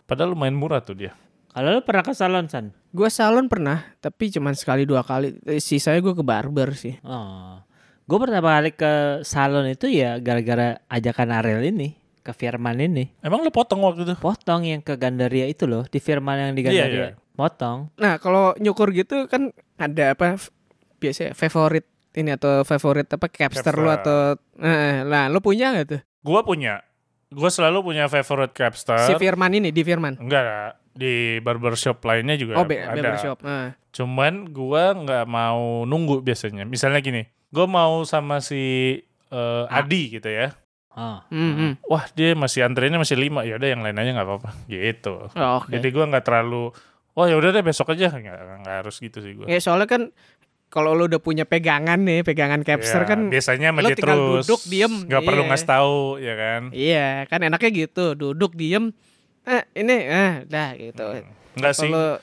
padahal 0.04 0.33
lumayan 0.33 0.54
murah 0.54 0.81
tuh 0.81 0.95
dia 0.95 1.12
Kalau 1.49 1.71
lu 1.71 1.87
pernah 1.87 2.02
ke 2.02 2.11
salon 2.11 2.50
San? 2.50 2.75
Gue 2.90 3.07
salon 3.07 3.47
pernah, 3.47 3.87
tapi 4.02 4.26
cuma 4.26 4.50
sekali 4.52 4.83
dua 4.83 5.07
kali. 5.07 5.38
Eh, 5.47 5.62
Sisanya 5.62 6.02
gue 6.02 6.11
ke 6.11 6.26
barber 6.26 6.75
sih. 6.75 6.99
Oh. 7.07 7.62
Gue 8.04 8.19
pertama 8.19 8.59
kali 8.59 8.75
ke 8.75 9.23
salon 9.23 9.71
itu 9.71 9.87
ya 9.87 10.19
gara-gara 10.19 10.83
ajakan 10.90 11.31
Ariel 11.31 11.62
ini 11.62 11.95
ke 12.26 12.35
Firman 12.35 12.83
ini. 12.83 13.07
emang 13.23 13.47
lu 13.47 13.54
potong 13.54 13.87
waktu 13.87 14.02
itu 14.02 14.19
Potong 14.19 14.66
yang 14.66 14.83
ke 14.83 14.99
Gandaria 14.99 15.47
itu 15.47 15.71
loh, 15.71 15.87
di 15.87 16.02
Firman 16.02 16.43
yang 16.43 16.52
di 16.52 16.66
Iya, 16.66 16.71
Gandaria. 16.75 16.99
iya. 16.99 17.11
Potong. 17.38 17.78
Nah 18.02 18.19
kalau 18.19 18.59
nyukur 18.59 18.90
gitu 18.90 19.31
kan 19.31 19.54
ada 19.78 20.19
apa? 20.19 20.35
Biasanya 20.99 21.38
favorit 21.38 21.87
ini 22.14 22.30
atau 22.35 22.62
favorit 22.62 23.06
apa 23.11 23.26
capster 23.26 23.75
lu 23.75 23.90
Capster. 23.90 24.00
atau 24.00 24.18
nah, 24.56 25.02
nah 25.04 25.25
lu 25.26 25.38
punya 25.38 25.75
nggak 25.75 25.87
tuh 25.87 26.02
Gua 26.25 26.40
punya. 26.40 26.80
Gua 27.28 27.52
selalu 27.52 27.92
punya 27.92 28.09
favorite 28.09 28.54
capster. 28.56 28.97
si 28.97 29.12
Firman 29.18 29.52
ini 29.52 29.68
di 29.68 29.83
Firman 29.83 30.16
Enggak, 30.16 30.80
di 30.94 31.37
barbershop 31.42 32.00
lainnya 32.00 32.38
juga 32.38 32.56
oh 32.56 32.64
be 32.64 32.80
ada. 32.80 32.94
barbershop 32.94 33.42
nah. 33.44 33.75
Cuman 33.90 34.49
gua 34.49 34.94
nggak 34.94 35.26
mau 35.28 35.83
nunggu 35.85 36.23
biasanya. 36.23 36.64
Misalnya 36.64 37.02
gini, 37.02 37.23
gua 37.50 37.66
mau 37.66 38.06
sama 38.06 38.38
si 38.40 38.97
eh, 39.28 39.64
Adi 39.68 40.16
gitu 40.16 40.30
ya. 40.30 40.54
Oh. 40.94 41.18
Hmm, 41.26 41.52
hmm. 41.59 41.73
Wah 41.90 42.06
dia 42.14 42.38
masih 42.38 42.62
antrenya 42.62 42.97
masih 42.97 43.18
lima, 43.18 43.42
ya 43.42 43.59
udah 43.59 43.66
yang 43.66 43.83
lain 43.83 43.99
aja 43.99 44.11
nggak 44.14 44.28
apa-apa. 44.30 44.50
Gitu. 44.71 45.14
Oh, 45.35 45.50
oke 45.59 45.75
Jadi 45.75 45.88
gua 45.90 46.06
nggak 46.06 46.23
terlalu, 46.23 46.71
oh 47.18 47.25
ya 47.26 47.35
udah 47.35 47.50
deh 47.50 47.66
besok 47.66 47.90
aja, 47.90 48.14
nggak 48.14 48.62
nggak 48.62 48.76
harus 48.87 48.97
gitu 49.02 49.18
sih 49.18 49.35
gua. 49.35 49.47
ya 49.50 49.59
soalnya 49.59 49.90
kan 49.90 50.02
kalau 50.75 50.90
lu 50.90 51.07
udah 51.07 51.16
punya 51.16 51.47
pegangan 51.47 51.97
nih 51.97 52.21
pegangan 52.21 52.61
capster 52.61 53.00
Ya, 53.00 53.09
kan 53.09 53.31
biasanya 53.31 53.71
dia 53.71 53.95
tinggal 53.95 54.19
terus 54.19 54.45
duduk, 54.45 54.61
diem. 54.66 54.95
nggak 55.07 55.23
perlu 55.23 55.40
Iya. 55.40 55.49
ngasih 55.49 55.69
tahu 55.71 55.95
ya 56.19 56.35
kan. 56.35 56.62
iya 56.75 57.09
kan 57.25 57.40
enaknya 57.40 57.71
gitu 57.71 58.04
duduk 58.12 58.52
diem 58.52 58.90
eh 59.45 59.62
ini 59.73 59.97
eh 60.02 60.33
dah 60.45 60.75
gitu 60.75 61.23
Enggak 61.54 61.73
sih, 61.73 61.87
kalau 61.87 62.19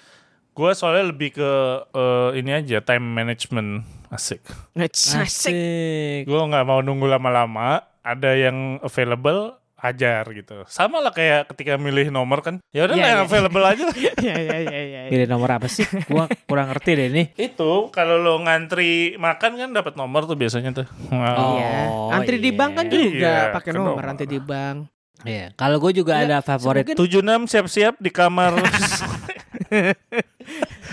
Gue 0.52 0.76
soalnya 0.76 1.08
lebih 1.08 1.32
ke 1.32 1.52
eh, 1.88 2.30
ini 2.36 2.52
aja 2.52 2.84
time 2.84 3.08
management 3.08 3.88
asik. 4.10 4.44
asik 4.76 5.24
Asik. 5.24 6.28
Gue 6.28 6.42
nggak 6.44 6.68
mau 6.68 6.84
nunggu 6.84 7.08
lama-lama. 7.08 7.80
Ada 8.04 8.36
yang 8.36 8.58
available 8.82 9.56
hajar 9.82 10.24
gitu. 10.32 10.62
Sama 10.66 10.98
lah 10.98 11.10
kayak 11.10 11.50
ketika 11.50 11.74
milih 11.76 12.08
nomor 12.08 12.40
kan. 12.40 12.62
Ya 12.70 12.86
udah 12.86 12.94
Iya, 12.94 13.06
yang 13.08 13.20
iya. 13.20 13.26
available 13.26 13.66
aja. 13.66 13.84
lah. 13.84 13.96
Iya 14.22 14.36
iya 14.38 14.58
iya 14.62 14.82
iya. 14.86 15.02
Pilih 15.10 15.26
nomor 15.26 15.50
apa 15.52 15.66
sih? 15.66 15.82
Gua 16.06 16.30
kurang 16.46 16.70
ngerti 16.70 16.90
deh 16.94 17.08
ini. 17.10 17.24
Itu 17.34 17.90
kalau 17.90 18.16
lo 18.16 18.38
ngantri 18.40 19.18
makan 19.18 19.52
kan 19.58 19.70
dapat 19.72 19.94
nomor 19.96 20.24
tuh 20.24 20.36
biasanya 20.36 20.70
tuh. 20.72 20.88
Nah, 21.10 21.34
Oh. 21.34 21.58
Iya. 21.58 21.70
Antri 22.14 22.38
di 22.38 22.52
bank 22.52 22.72
kan 22.76 22.86
iya. 22.86 22.94
juga 22.94 23.32
Iya, 23.42 23.52
pakai 23.52 23.72
nomor 23.72 23.98
nomor. 23.98 24.06
antri 24.08 24.26
di 24.26 24.38
bank. 24.38 24.78
Iya. 25.22 25.46
Kalau 25.54 25.78
gue 25.78 25.92
juga 25.96 26.14
Iya, 26.16 26.24
ada 26.24 26.38
favorit 26.40 26.82
mungkin- 26.84 26.98
76 26.98 27.46
siap-siap 27.48 27.98
di 27.98 28.10
kamar. 28.10 28.54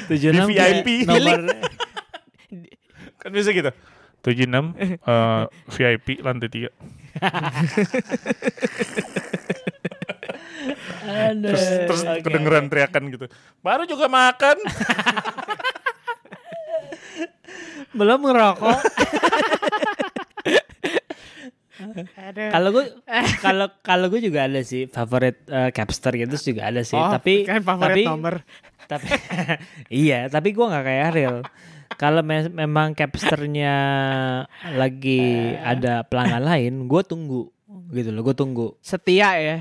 tujuh 0.09 0.30
di 0.30 0.40
VIP. 0.47 0.88
nomor 1.04 1.38
kan 3.18 3.30
bisa 3.30 3.50
gitu. 3.50 3.71
76 4.18 4.75
eh, 4.75 5.45
VIP 5.68 6.21
lantai 6.21 6.49
3. 6.49 6.68
Aduh. 11.09 11.53
Terus, 11.55 11.65
terus 11.89 12.03
Oke, 12.05 12.21
kedengeran 12.25 12.69
teriakan 12.69 13.03
gitu. 13.11 13.27
Baru 13.61 13.85
juga 13.85 14.07
makan. 14.07 14.57
belum 17.97 18.21
ngerokok. 18.21 18.79
Kalau 22.29 22.69
gue 22.71 22.85
kalau 23.45 23.67
kalau 23.81 24.07
gue 24.11 24.21
juga 24.21 24.45
ada 24.47 24.61
sih 24.61 24.87
favorit 24.87 25.41
eh, 25.47 25.71
capster 25.71 26.13
gitu 26.15 26.35
juga 26.53 26.69
ada 26.69 26.83
sih, 26.83 26.99
Oh, 26.99 27.09
tapi 27.09 27.47
kan 27.47 27.63
favorit 27.63 27.95
tapi, 27.95 28.03
nomor. 28.05 28.35
tapi 28.87 29.07
iya, 30.05 30.27
tapi 30.27 30.53
gue 30.53 30.67
nggak 30.67 30.85
kayak 30.85 31.03
Ariel. 31.15 31.37
Kalau 31.99 32.23
me- 32.23 32.49
memang 32.49 32.95
capsternya 32.95 33.75
lagi 34.73 35.21
ada 35.75 36.07
pelanggan 36.07 36.45
lain, 36.47 36.73
gue 36.87 37.02
tunggu 37.02 37.50
gitu 37.90 38.14
loh, 38.14 38.23
gue 38.23 38.37
tunggu. 38.37 38.67
Setia 38.81 39.35
ya. 39.37 39.57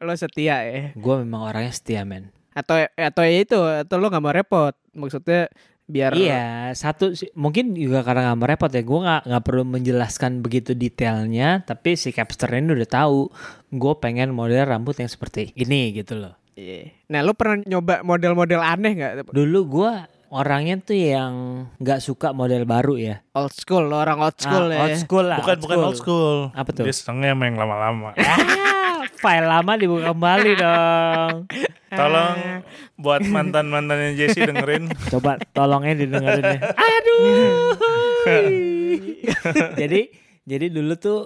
Lo 0.00 0.12
setia 0.12 0.60
ya. 0.64 0.80
Gue 0.92 1.14
memang 1.20 1.44
orangnya 1.44 1.72
setia 1.72 2.04
men. 2.04 2.32
Atau 2.52 2.76
atau 2.82 3.22
ya 3.22 3.36
itu 3.40 3.58
atau 3.58 3.96
lo 3.96 4.08
nggak 4.08 4.20
mau 4.20 4.32
repot. 4.32 4.74
Maksudnya 4.92 5.48
biar 5.84 6.14
Iya, 6.14 6.70
satu 6.72 7.10
mungkin 7.34 7.74
juga 7.74 8.06
karena 8.06 8.30
nggak 8.30 8.38
mau 8.38 8.48
repot 8.48 8.70
ya. 8.70 8.82
Gue 8.82 9.00
nggak 9.00 9.22
nggak 9.26 9.44
perlu 9.44 9.62
menjelaskan 9.66 10.32
begitu 10.40 10.72
detailnya, 10.72 11.64
tapi 11.64 11.96
si 11.96 12.10
capster 12.10 12.48
ini 12.52 12.72
udah 12.72 12.88
tahu. 12.88 13.28
Gue 13.70 13.92
pengen 13.98 14.32
model 14.32 14.64
rambut 14.64 14.96
yang 14.96 15.10
seperti 15.10 15.52
ini 15.52 15.92
gitu 15.92 16.16
loh. 16.16 16.34
Iya. 16.56 16.92
Nah, 17.08 17.20
lo 17.24 17.32
pernah 17.32 17.62
nyoba 17.62 18.02
model-model 18.02 18.60
aneh 18.60 18.92
nggak? 18.92 19.12
Dulu 19.32 19.58
gue 19.70 19.92
orangnya 20.30 20.78
tuh 20.78 20.94
yang 20.94 21.32
nggak 21.76 22.00
suka 22.00 22.30
model 22.30 22.62
baru 22.64 22.94
ya. 22.96 23.16
Old 23.34 23.50
school, 23.52 23.90
lo 23.90 23.98
orang 23.98 24.22
old 24.22 24.38
school 24.38 24.70
Ah, 24.70 24.74
ya. 24.74 24.80
Old 24.86 24.98
school 25.02 25.26
lah. 25.26 25.38
bukan 25.42 25.56
bukan 25.58 25.78
old 25.82 25.98
school. 25.98 26.38
Apa 26.54 26.70
tuh? 26.70 26.84
Dia 26.86 26.94
senengnya 26.94 27.34
yang 27.34 27.58
lama-lama. 27.58 28.14
Ah, 29.00 29.08
file 29.16 29.48
lama 29.48 29.72
dibuka 29.80 30.12
kembali 30.12 30.50
dong. 30.60 31.34
Tolong 31.98 32.60
buat 33.00 33.24
mantan-mantannya 33.24 34.12
Jesse 34.12 34.44
dengerin. 34.44 34.92
Coba 35.12 35.40
tolongnya 35.56 35.96
didengerin 35.96 36.44
ya. 36.44 36.60
Aduh. 36.76 37.72
jadi 39.74 40.12
jadi 40.44 40.66
dulu 40.68 40.94
tuh 40.96 41.20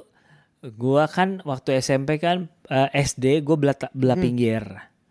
gua 0.78 1.11
kan 1.11 1.42
waktu 1.42 1.82
SMP 1.82 2.23
kan 2.23 2.46
eh, 2.70 2.88
SD 2.94 3.42
gue 3.42 3.56
belah 3.58 3.75
belah 3.90 4.16
pinggir. 4.16 4.62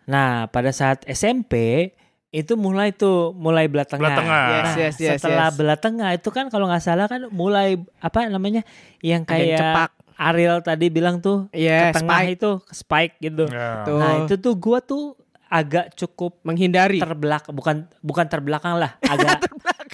Nah, 0.08 0.48
pada 0.48 0.72
saat 0.72 1.04
SMP 1.04 1.92
itu 2.34 2.54
mulai 2.56 2.90
tuh 2.90 3.30
mulai 3.32 3.70
belah 3.70 3.86
tengah. 3.86 4.02
Belah 4.04 4.18
tengah. 4.18 4.44
Yes, 4.44 4.64
Nah, 4.66 4.76
yes, 4.76 4.96
yes, 4.98 5.12
setelah 5.16 5.48
yes. 5.48 5.56
belah 5.56 5.78
tengah 5.78 6.10
itu 6.12 6.30
kan 6.30 6.50
kalau 6.50 6.66
nggak 6.66 6.82
salah 6.82 7.06
kan 7.06 7.30
mulai 7.30 7.68
apa 8.00 8.26
namanya 8.26 8.66
yang 9.00 9.22
kayak 9.22 9.56
cepak. 9.56 9.90
Ariel 10.16 10.60
tadi 10.60 10.90
bilang 10.90 11.18
tuh 11.20 11.50
Iya, 11.50 11.90
ke 11.90 12.02
tengah 12.02 12.20
spike. 12.20 12.34
itu 12.36 12.52
spike 12.68 13.16
gitu. 13.20 13.46
Ya. 13.48 13.82
Tuh. 13.84 13.98
Nah, 13.98 14.12
itu 14.24 14.36
tuh 14.36 14.54
gua 14.56 14.78
tuh 14.80 15.14
agak 15.48 15.94
cukup 15.94 16.42
menghindari. 16.42 16.98
terbelakang 16.98 17.54
bukan 17.54 17.76
bukan 18.00 18.26
terbelakang 18.26 18.76
lah 18.76 18.98
agak 19.14 19.46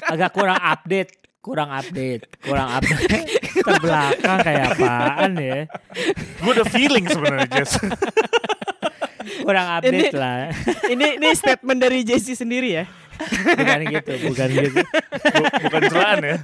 agak 0.06 0.32
kurang 0.32 0.56
update 0.58 1.12
kurang 1.40 1.68
update 1.70 2.24
kurang 2.40 2.68
update 2.70 3.28
terbelakang 3.68 4.40
kayak 4.40 4.66
apaan 4.74 5.32
ya 5.36 5.60
Gue 6.38 6.52
udah 6.54 6.64
feeling 6.66 7.04
sebenarnya 7.06 7.48
Jess. 7.54 7.76
kurang 9.40 9.68
update 9.74 10.10
Ini- 10.10 10.14
lah 10.14 10.50
ini 10.94 11.06
ini 11.18 11.28
statement 11.32 11.80
dari 11.80 12.02
Jesse 12.02 12.34
sendiri 12.34 12.70
ya. 12.74 12.86
bukan 13.20 13.80
gitu 13.90 14.12
bukan 14.28 14.48
gitu 14.50 14.80
Bu- 15.36 15.54
bukan 15.62 15.82
celaan 15.86 16.20
ya. 16.22 16.38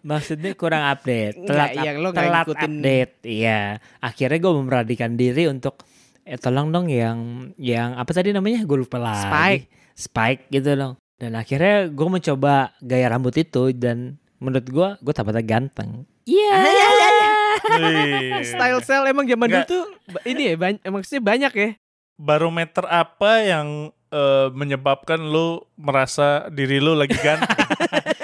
maksudnya 0.00 0.52
kurang 0.54 0.82
update 0.82 1.36
telat 1.42 1.70
iya, 1.74 1.90
up- 1.92 2.00
lo 2.00 2.08
telat 2.10 2.44
ngikutin. 2.46 2.72
update 2.72 3.12
iya 3.22 3.60
akhirnya 3.98 4.38
gue 4.38 4.52
memperhatikan 4.54 5.12
diri 5.14 5.44
untuk 5.46 5.84
eh 6.22 6.36
tolong 6.36 6.68
dong 6.68 6.88
yang 6.88 7.18
yang 7.56 7.92
apa 7.94 8.10
tadi 8.10 8.30
namanya 8.30 8.62
gue 8.62 8.78
lupa 8.78 8.96
lagi 8.96 9.24
Spike. 9.24 9.64
spike 9.94 10.42
gitu 10.50 10.72
dong 10.72 10.92
dan 11.14 11.34
akhirnya 11.34 11.88
gue 11.88 12.08
mencoba 12.08 12.54
gaya 12.78 13.06
rambut 13.06 13.34
itu 13.34 13.72
dan 13.72 14.16
menurut 14.38 14.64
gue 14.64 14.88
gue 14.98 15.12
tampaknya 15.12 15.42
ganteng 15.42 16.04
iya 16.24 16.54
Wih. 16.62 16.87
Style 18.54 18.80
cell 18.84 19.04
emang 19.08 19.26
zaman 19.26 19.46
dulu 19.48 19.64
tuh 19.66 19.84
ini 20.24 20.52
ya 20.52 20.54
banyak 20.56 20.82
maksudnya 20.88 21.22
banyak 21.22 21.52
ya. 21.54 21.70
Barometer 22.18 22.84
apa 22.90 23.32
yang 23.46 23.94
eh, 24.10 24.48
menyebabkan 24.50 25.22
lu 25.22 25.62
merasa 25.78 26.50
diri 26.50 26.82
lu 26.82 26.98
lagi 26.98 27.14
ganteng? 27.18 27.54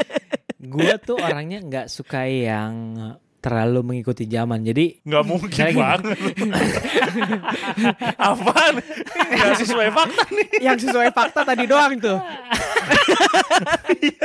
gue 0.75 0.95
tuh 1.05 1.17
orangnya 1.21 1.61
nggak 1.61 1.87
suka 1.93 2.25
yang 2.27 2.97
terlalu 3.45 3.81
mengikuti 3.85 4.25
zaman 4.25 4.65
jadi 4.65 5.05
Nggak 5.05 5.25
mungkin 5.29 5.65
banget. 5.77 6.01
Apaan? 8.17 8.75
Nggak 9.29 9.55
sesuai 9.61 9.89
fakta 9.93 10.25
nih. 10.33 10.49
Yang 10.65 10.79
sesuai 10.89 11.13
fakta 11.13 11.41
tadi 11.45 11.65
doang 11.69 11.93
tuh. 12.01 12.19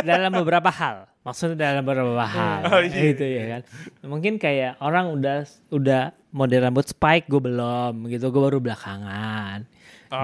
dalam 0.02 0.32
beberapa 0.34 0.70
hal 0.70 1.06
maksudnya 1.22 1.56
dalam 1.70 1.84
beberapa 1.84 2.26
hal 2.26 2.60
Oh, 2.66 2.82
iya. 2.82 3.12
gitu 3.12 3.22
ya 3.24 3.44
kan 3.50 3.62
mungkin 4.02 4.40
kayak 4.40 4.80
orang 4.80 5.12
udah 5.12 5.44
udah 5.70 6.04
model 6.32 6.64
rambut 6.64 6.88
spike 6.88 7.28
gue 7.28 7.38
belum 7.38 8.08
gitu 8.08 8.32
gue 8.32 8.42
baru 8.42 8.58
belakangan 8.58 9.68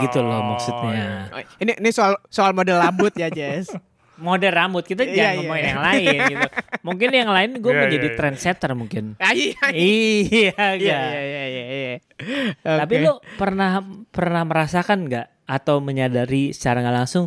gitu 0.02 0.20
loh 0.20 0.40
Oh, 0.42 0.46
maksudnya 0.56 1.30
Oh, 1.30 1.42
Ini 1.62 1.78
ini 1.78 1.90
soal 1.92 2.18
soal 2.28 2.52
model 2.52 2.80
rambut 2.80 3.14
ya, 3.14 3.30
Jess. 3.30 3.70
model 4.18 4.52
rambut 4.52 4.84
kita 4.84 5.04
Iya, 5.04 5.12
jangan 5.12 5.32
iya, 5.32 5.38
ngomongin 5.40 5.64
iya. 5.64 5.72
yang 5.72 5.82
lain 5.84 6.18
gitu 6.34 6.48
mungkin 6.82 7.10
yang 7.12 7.32
lain 7.32 7.50
gue 7.60 7.72
Iya, 7.72 7.82
menjadi 7.86 8.00
iya, 8.02 8.12
iya. 8.12 8.18
trendsetter 8.20 8.72
mungkin 8.74 9.04
Ah, 9.18 9.34
iya. 9.34 9.64
iya 9.72 10.54
Iya 10.76 11.00
iya 11.20 11.40
iya 11.50 11.96
tapi 12.64 12.94
lu 13.04 13.18
pernah 13.36 13.84
pernah 14.10 14.44
merasakan 14.44 15.08
nggak 15.08 15.28
atau 15.46 15.78
menyadari 15.78 16.56
secara 16.56 16.82
nggak 16.82 16.98
langsung 17.06 17.26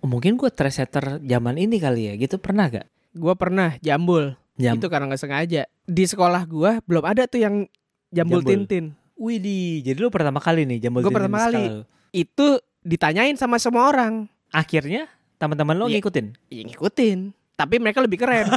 oh, 0.00 0.08
mungkin 0.08 0.34
gue 0.34 0.50
trendsetter 0.50 1.20
zaman 1.22 1.56
ini 1.56 1.76
kali 1.78 2.10
ya 2.10 2.14
gitu 2.16 2.36
pernah 2.40 2.68
gak 2.68 2.86
gua 3.14 3.38
pernah 3.38 3.78
jambul. 3.78 4.34
Jam 4.58 4.74
Itu 4.78 4.90
karena 4.90 5.06
nggak 5.06 5.22
sengaja. 5.22 5.62
Di 5.86 6.04
sekolah 6.06 6.42
gua 6.50 6.82
belum 6.82 7.06
ada 7.06 7.30
tuh 7.30 7.42
yang 7.42 7.70
jambul, 8.10 8.42
Jambul. 8.42 8.50
tintin. 8.66 8.84
Widih, 9.14 9.86
jadi 9.86 9.98
lu 10.02 10.10
pertama 10.10 10.42
kali 10.42 10.66
nih 10.66 10.82
jambul 10.82 11.06
Gua 11.06 11.14
tintin 11.14 11.18
pertama 11.22 11.38
di 11.38 11.42
kali. 11.46 11.64
Itu 12.10 12.46
ditanyain 12.82 13.38
sama 13.38 13.62
semua 13.62 13.86
orang. 13.86 14.26
Akhirnya 14.50 15.06
teman-teman 15.36 15.74
lo 15.74 15.86
Iya. 15.86 15.98
ngikutin. 15.98 16.26
Ya 16.48 16.62
ngikutin. 16.64 17.18
Tapi 17.54 17.74
mereka 17.78 17.98
lebih 18.00 18.18
keren. 18.18 18.50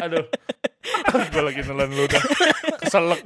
Aduh. 0.00 0.24
gue 1.30 1.42
lagi 1.42 1.60
nelan 1.62 1.90
lu 1.90 2.02
udah 2.02 2.22
keselak. 2.80 3.20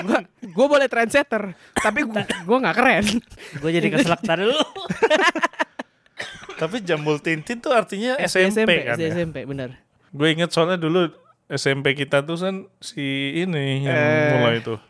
gua, 0.00 0.18
gua 0.50 0.66
boleh 0.68 0.88
trendsetter, 0.88 1.52
tapi 1.74 2.02
gua, 2.02 2.24
gua 2.42 2.58
nggak 2.58 2.76
keren. 2.76 3.04
Gue 3.60 3.70
jadi 3.70 3.88
keselak 3.88 4.24
tadi 4.24 4.44
lu. 4.44 4.56
Tapi 6.54 6.80
jambul 6.80 7.18
tintin 7.18 7.58
tuh 7.58 7.70
artinya 7.70 8.16
SD, 8.16 8.48
SMP, 8.48 8.70
kan 8.82 8.96
SD, 8.96 9.02
ya? 9.02 9.10
SMP 9.12 9.36
bener. 9.44 9.76
Gue 10.08 10.32
inget 10.32 10.48
soalnya 10.48 10.78
dulu 10.78 11.12
SMP 11.46 11.92
kita 11.92 12.22
tuh 12.22 12.36
kan 12.36 12.54
si 12.78 13.04
ini 13.36 13.84
yang 13.84 13.92
Eh. 13.92 14.32
mulai 14.34 14.58
tuh. 14.60 14.80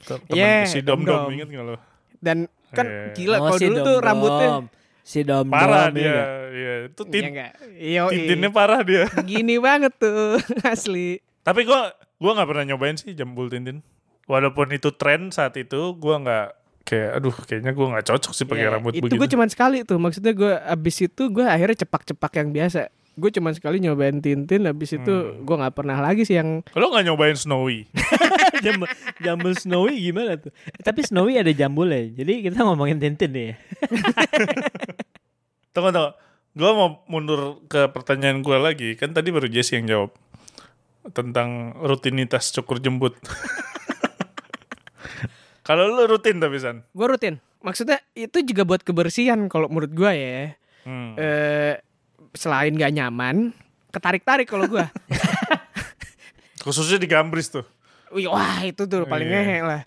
Te- 0.00 0.18
Temen 0.20 0.34
Yeah, 0.34 0.64
si 0.64 0.80
Dom 0.80 1.04
Dom 1.04 1.28
Dom-Dom. 1.28 1.30
inget 1.32 1.48
gak 1.48 1.64
lo? 1.64 1.76
Dan 2.18 2.50
kan 2.70 2.84
Iya. 2.84 3.12
gila 3.12 3.36
Oh, 3.36 3.42
kalau 3.46 3.58
si 3.58 3.64
dulu 3.64 3.76
tuh 3.80 3.96
rambutnya 3.98 4.48
si 5.00 5.20
dom 5.22 5.46
Parah 5.46 5.88
dom, 5.88 5.96
dia. 5.96 6.06
ya. 6.06 6.24
Iya, 6.48 6.72
itu 6.86 7.02
Iya 7.02 7.10
tin? 7.10 7.24
Iya. 7.74 8.02
tintinnya 8.08 8.50
parah 8.50 8.80
dia. 8.80 9.04
Gini 9.26 9.56
banget 9.56 9.92
tuh 9.94 10.36
asli. 10.64 11.16
Tapi 11.40 11.62
gue 11.62 11.80
gua 12.14 12.30
nggak 12.34 12.48
pernah 12.48 12.64
nyobain 12.66 12.94
sih 12.94 13.12
jambul 13.12 13.46
tintin. 13.46 13.80
Walaupun 14.24 14.68
itu 14.70 14.92
tren 14.92 15.30
saat 15.30 15.56
itu, 15.56 15.94
gue 15.94 16.14
nggak 16.18 16.46
kayak, 16.84 17.10
aduh, 17.14 17.32
kayaknya 17.32 17.72
gue 17.72 17.86
nggak 17.86 18.04
cocok 18.06 18.32
sih 18.32 18.44
pakai 18.44 18.60
Iya, 18.62 18.70
rambut 18.70 18.92
itu 18.92 19.00
begitu. 19.02 19.16
gue 19.16 19.28
cuman 19.30 19.48
sekali 19.48 19.78
tuh. 19.82 19.96
Maksudnya 19.96 20.32
gue 20.32 20.52
abis 20.52 20.96
itu 21.02 21.22
gue 21.26 21.40
akhirnya 21.42 21.76
cepak-cepak 21.78 22.32
yang 22.34 22.48
biasa. 22.50 22.92
Gue 23.18 23.28
cuman 23.28 23.50
sekali 23.50 23.76
nyobain 23.78 24.14
tintin. 24.18 24.62
Abis 24.62 24.94
itu 24.94 25.10
Hmm. 25.10 25.42
gue 25.42 25.56
nggak 25.58 25.74
pernah 25.74 25.98
lagi 25.98 26.22
sih 26.22 26.38
yang 26.38 26.62
Kalau 26.64 26.88
nggak 26.88 27.02
nyobain 27.04 27.34
Snowy, 27.34 27.90
jambul, 28.64 28.86
jambul 29.18 29.52
Snowy 29.52 29.98
gimana 30.00 30.38
tuh? 30.38 30.54
Eh, 30.64 30.80
Tapi 30.80 31.02
Snowy 31.02 31.34
ada 31.36 31.50
jambulnya. 31.50 32.06
Jadi 32.14 32.46
kita 32.46 32.62
ngomongin 32.62 32.96
Tintin 32.96 33.30
nih 33.30 33.44
ya. 33.50 33.54
tunggu 35.74 35.90
tunggu. 35.90 36.12
Gue 36.54 36.70
mau 36.72 37.02
mundur 37.06 37.40
ke 37.66 37.86
pertanyaan 37.88 38.40
gue 38.40 38.56
lagi. 38.56 38.88
Kan 38.94 39.12
tadi 39.12 39.30
baru 39.30 39.46
Jesse 39.46 39.74
yang 39.74 39.86
jawab 39.86 40.10
tentang 41.08 41.74
rutinitas 41.78 42.50
cukur 42.50 42.78
jembut. 42.78 43.14
Kalau 45.62 45.84
lu 45.86 46.08
rutin 46.08 46.40
tapi 46.40 46.56
San. 46.56 46.80
gue 46.88 47.06
rutin. 47.06 47.36
Maksudnya 47.60 47.98
itu 48.14 48.40
juga 48.40 48.62
buat 48.62 48.80
kebersihan 48.80 49.50
kalau 49.50 49.66
menurut 49.68 49.90
gue 49.90 50.12
ya. 50.14 50.54
Hmm. 50.86 51.12
Eh 51.18 51.76
selain 52.38 52.70
gak 52.72 52.94
nyaman, 52.94 53.50
ketarik-tarik 53.90 54.46
kalau 54.46 54.64
gue. 54.64 54.86
Khususnya 56.62 56.96
di 56.96 57.06
Gambris 57.06 57.50
tuh. 57.50 57.66
Wih, 58.08 58.24
Wah 58.24 58.62
itu 58.62 58.86
tuh 58.86 59.04
paling 59.04 59.26
Iya. 59.26 59.34
ngehe 59.36 59.58
lah. 59.60 59.82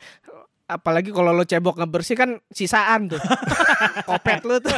Apalagi 0.68 1.10
kalau 1.10 1.32
lo 1.32 1.44
cebok 1.44 1.76
ngebersih 1.78 2.14
kan 2.14 2.30
sisaan 2.48 3.08
tuh. 3.08 3.22
Kopet 4.10 4.44
lu 4.44 4.60
tuh 4.60 4.76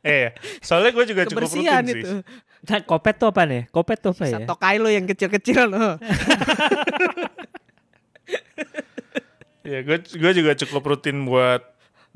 Eh, 0.00 0.30
soalnya 0.66 0.90
gue 0.92 1.04
juga 1.04 1.22
cukup 1.24 1.44
rutin 1.44 1.82
itu. 1.84 2.06
sih. 2.06 2.22
Nah, 2.66 2.82
kopet 2.82 3.14
tuh 3.16 3.30
apa 3.30 3.42
nih? 3.42 3.66
Kopet 3.70 3.98
tuh 4.00 4.10
apa 4.10 4.24
ya? 4.24 4.38
Satu 4.38 4.54
kai 4.54 4.78
lo 4.78 4.86
yang 4.86 5.02
kecil-kecil 5.04 5.66
lo. 5.66 5.98
Ya 9.62 9.82
gue 9.82 9.98
gue 9.98 10.32
juga 10.32 10.54
cukup 10.54 10.82
rutin 10.86 11.26
buat 11.26 11.62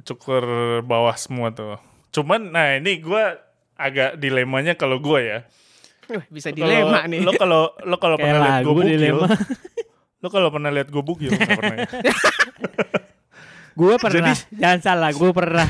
cukur 0.00 0.42
bawah 0.80 1.14
semua 1.14 1.50
tuh. 1.50 1.82
Cuman 2.10 2.54
nah 2.54 2.78
ini 2.78 2.98
gue 2.98 3.24
agak 3.80 4.20
dilemanya 4.20 4.76
kalau 4.76 5.00
gue 5.00 5.20
ya. 5.24 5.38
Bisa 6.28 6.52
dilema 6.52 7.08
nih. 7.08 7.24
Lo 7.24 7.32
kalau 7.32 7.72
lo 7.80 7.96
kalau 7.96 8.20
pernah 8.20 8.40
lihat 8.44 8.60
gue 8.66 8.74
bugil, 8.74 9.00
lo 10.20 10.28
kalau 10.28 10.48
pernah 10.52 10.68
lihat 10.68 10.88
gue 10.92 11.02
bugil 11.02 11.32
pernah 11.32 11.76
ya? 11.80 11.88
Gue 13.70 13.96
pernah. 13.96 14.34
Jangan 14.52 14.80
salah, 14.82 15.10
gue 15.14 15.30
pernah. 15.32 15.68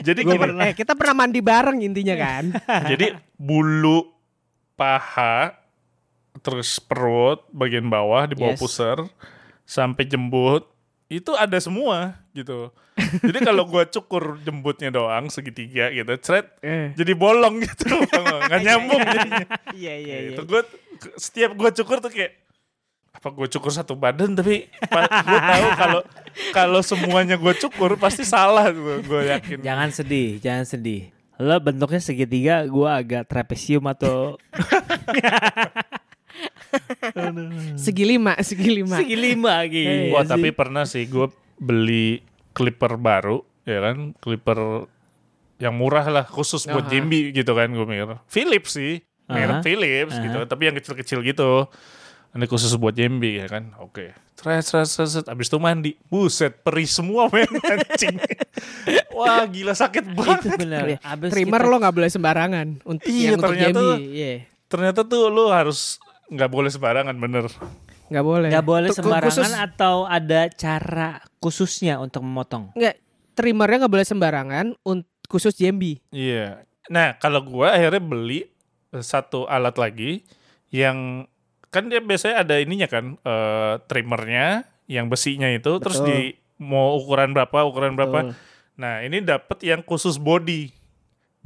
Jadi 0.00 0.24
Gua 0.24 0.32
gini, 0.32 0.40
pernah. 0.40 0.64
Eh 0.64 0.72
kita 0.72 0.96
pernah 0.96 1.14
mandi 1.26 1.40
bareng 1.44 1.78
intinya 1.84 2.16
kan. 2.16 2.44
jadi 2.96 3.20
bulu 3.36 4.08
paha 4.78 5.52
terus 6.40 6.80
perut 6.80 7.44
bagian 7.52 7.84
bawah 7.90 8.24
di 8.24 8.38
bawah 8.38 8.56
Yes. 8.56 8.62
pusar 8.62 8.98
sampai 9.68 10.08
jembut 10.08 10.64
itu 11.12 11.36
ada 11.36 11.58
semua 11.60 12.16
gitu. 12.32 12.72
Jadi 13.20 13.38
kalau 13.40 13.64
gua 13.64 13.84
cukur 13.84 14.38
jembutnya 14.40 14.88
doang 14.88 15.26
segitiga 15.26 15.88
gitu, 15.88 16.14
cret 16.16 16.46
Eh. 16.60 16.94
jadi 16.94 17.12
bolong 17.12 17.60
gitu, 17.60 17.90
nggak 18.46 18.60
nyambung 18.60 19.00
jadinya. 19.00 19.46
Iya 19.72 19.94
iya 19.96 20.16
iya. 20.20 20.30
Itu 20.32 20.42
gue 20.44 20.62
setiap 21.14 21.52
gue 21.52 21.70
cukur 21.74 21.98
tuh 21.98 22.08
kayak 22.08 22.38
apa 23.10 23.26
gue 23.28 23.48
cukur 23.50 23.68
satu 23.68 23.92
badan 23.94 24.32
tapi 24.32 24.70
gue 25.02 25.40
tahu 25.42 25.66
kalau 25.74 26.00
kalau 26.50 26.80
semuanya 26.80 27.34
gue 27.34 27.52
cukur 27.58 27.96
pasti 27.96 28.22
salah 28.22 28.70
gue 28.70 29.02
gue 29.02 29.20
yakin. 29.28 29.58
Jangan 29.60 29.88
sedih, 29.90 30.38
jangan 30.38 30.64
sedih. 30.64 31.10
Lo 31.36 31.56
bentuknya 31.56 31.98
segitiga, 31.98 32.62
gue 32.62 32.84
agak 32.86 33.24
trapesium 33.24 33.84
atau 33.86 34.36
Segi 37.76 38.04
lima, 38.06 38.38
segi 38.40 38.68
lima. 38.70 38.96
segi 38.96 39.16
lima 39.18 39.54
gitu. 39.66 39.90
Eh, 39.90 40.12
Wah 40.14 40.22
tapi 40.22 40.52
pernah 40.52 40.86
sih 40.86 41.02
gue 41.04 41.26
beli 41.56 42.22
clipper 42.50 42.94
baru 42.94 43.42
ya 43.62 43.78
kan 43.80 44.12
clipper 44.16 44.88
yang 45.60 45.76
murah 45.76 46.04
lah 46.04 46.24
khusus 46.24 46.64
buat 46.64 46.88
Aha. 46.88 46.90
Jimby 46.90 47.30
gitu 47.32 47.52
kan 47.52 47.68
gue 47.68 47.84
mikir. 47.84 48.16
Philips 48.26 48.74
sih, 48.74 49.04
merek 49.26 49.60
Aha. 49.60 49.62
Philips 49.62 50.16
gitu 50.16 50.38
tapi 50.44 50.62
yang 50.64 50.74
kecil-kecil 50.74 51.20
gitu. 51.22 51.68
Ini 52.30 52.46
khusus 52.46 52.70
buat 52.74 52.94
Jimby 52.94 53.38
ya 53.38 53.46
kan. 53.46 53.74
Oke. 53.76 54.14
Tres, 54.34 54.64
tres, 54.64 54.88
tres, 54.88 55.10
tres. 55.12 55.26
Abis 55.26 55.46
itu 55.46 55.58
mandi. 55.58 55.92
Buset, 56.06 56.62
perih 56.62 56.86
semua 56.86 57.28
men 57.34 57.44
anjing. 57.60 58.16
Wah 59.12 59.44
gila 59.44 59.74
sakit 59.74 60.00
Itu 60.06 60.16
banget. 60.16 60.56
benar. 60.56 60.84
Iya. 60.86 60.98
Abis 61.02 61.28
Trimmer 61.28 61.58
kita- 61.58 61.68
lo 61.68 61.76
nggak 61.76 61.92
boleh 61.92 62.08
sembarangan 62.08 62.66
untuk 62.82 63.04
Iya, 63.04 63.20
yang 63.20 63.34
untuk 63.36 63.50
ternyata- 63.52 63.76
Jambi. 63.76 64.04
Iya. 64.08 64.32
Ternyata 64.64 65.00
tuh 65.02 65.22
lu 65.28 65.44
harus 65.50 65.98
nggak 66.26 66.48
boleh 66.48 66.70
sembarangan 66.70 67.12
bener. 67.14 67.50
Nggak 68.10 68.24
boleh. 68.26 68.48
nggak 68.50 68.66
boleh 68.66 68.88
sembarangan 68.90 69.30
Khusus, 69.30 69.54
atau 69.54 70.04
ada 70.04 70.50
cara 70.50 71.22
khususnya 71.38 72.02
untuk 72.02 72.26
memotong. 72.26 72.74
nggak 72.74 72.96
trimmernya 73.38 73.86
nggak 73.86 73.94
boleh 73.94 74.06
sembarangan 74.06 74.66
untuk 74.82 75.08
khusus 75.30 75.54
Jambi. 75.54 76.02
Iya. 76.10 76.66
Nah, 76.90 77.14
kalau 77.22 77.46
gua 77.46 77.78
akhirnya 77.78 78.02
beli 78.02 78.50
eh, 78.90 79.04
satu 79.04 79.46
alat 79.46 79.78
lagi 79.78 80.26
yang 80.74 81.24
kan 81.70 81.86
dia 81.86 82.02
biasanya 82.02 82.42
ada 82.42 82.58
ininya 82.58 82.90
kan 82.90 83.14
eh, 83.14 83.74
trimmernya 83.86 84.66
yang 84.90 85.06
besinya 85.06 85.46
itu 85.46 85.70
terus 85.78 86.02
Betul. 86.02 86.10
di 86.10 86.18
mau 86.58 86.98
ukuran 86.98 87.30
berapa 87.30 87.62
ukuran 87.62 87.94
berapa. 87.94 88.34
Betul. 88.34 88.36
Nah, 88.80 89.06
ini 89.06 89.22
dapat 89.22 89.62
yang 89.62 89.86
khusus 89.86 90.18
body. 90.18 90.72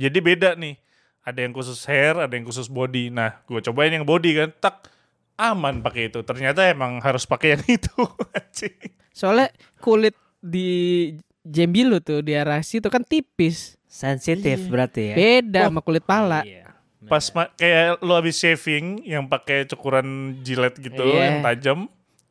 Jadi 0.00 0.18
beda 0.18 0.56
nih. 0.56 0.80
Ada 1.24 1.40
yang 1.44 1.52
khusus 1.56 1.82
hair, 1.88 2.14
ada 2.20 2.30
yang 2.36 2.44
khusus 2.44 2.68
body. 2.68 3.08
Nah, 3.08 3.40
gue 3.48 3.58
cobain 3.64 3.90
yang 3.90 4.04
body 4.04 4.30
kan, 4.36 4.48
tak 4.60 4.86
aman 5.36 5.80
pakai 5.80 6.08
itu. 6.08 6.20
Ternyata 6.20 6.64
emang 6.64 6.98
harus 6.98 7.24
pakai 7.24 7.54
yang 7.54 7.64
itu. 7.76 7.94
Anjing. 8.30 8.74
Soalnya 9.10 9.48
kulit 9.78 10.14
di 10.38 11.12
Jambi 11.40 11.84
lo 11.84 11.98
tuh 11.98 12.20
di 12.20 12.32
arasi 12.32 12.78
itu 12.78 12.88
kan 12.88 13.00
tipis. 13.00 13.76
Sensitif 13.84 14.66
berarti 14.66 15.12
ya. 15.12 15.14
Beda 15.14 15.60
sama 15.66 15.78
kulit 15.78 16.02
pala. 16.02 16.42
Iya. 16.42 16.66
Pas 17.04 17.28
ma- 17.30 17.52
kayak 17.52 18.00
lo 18.00 18.12
habis 18.12 18.34
shaving 18.34 19.04
yang 19.04 19.24
pakai 19.24 19.64
cukuran 19.64 20.06
jilet 20.40 20.72
gitu 20.74 21.04
Iya. 21.04 21.20
yang 21.22 21.36
tajam, 21.42 21.78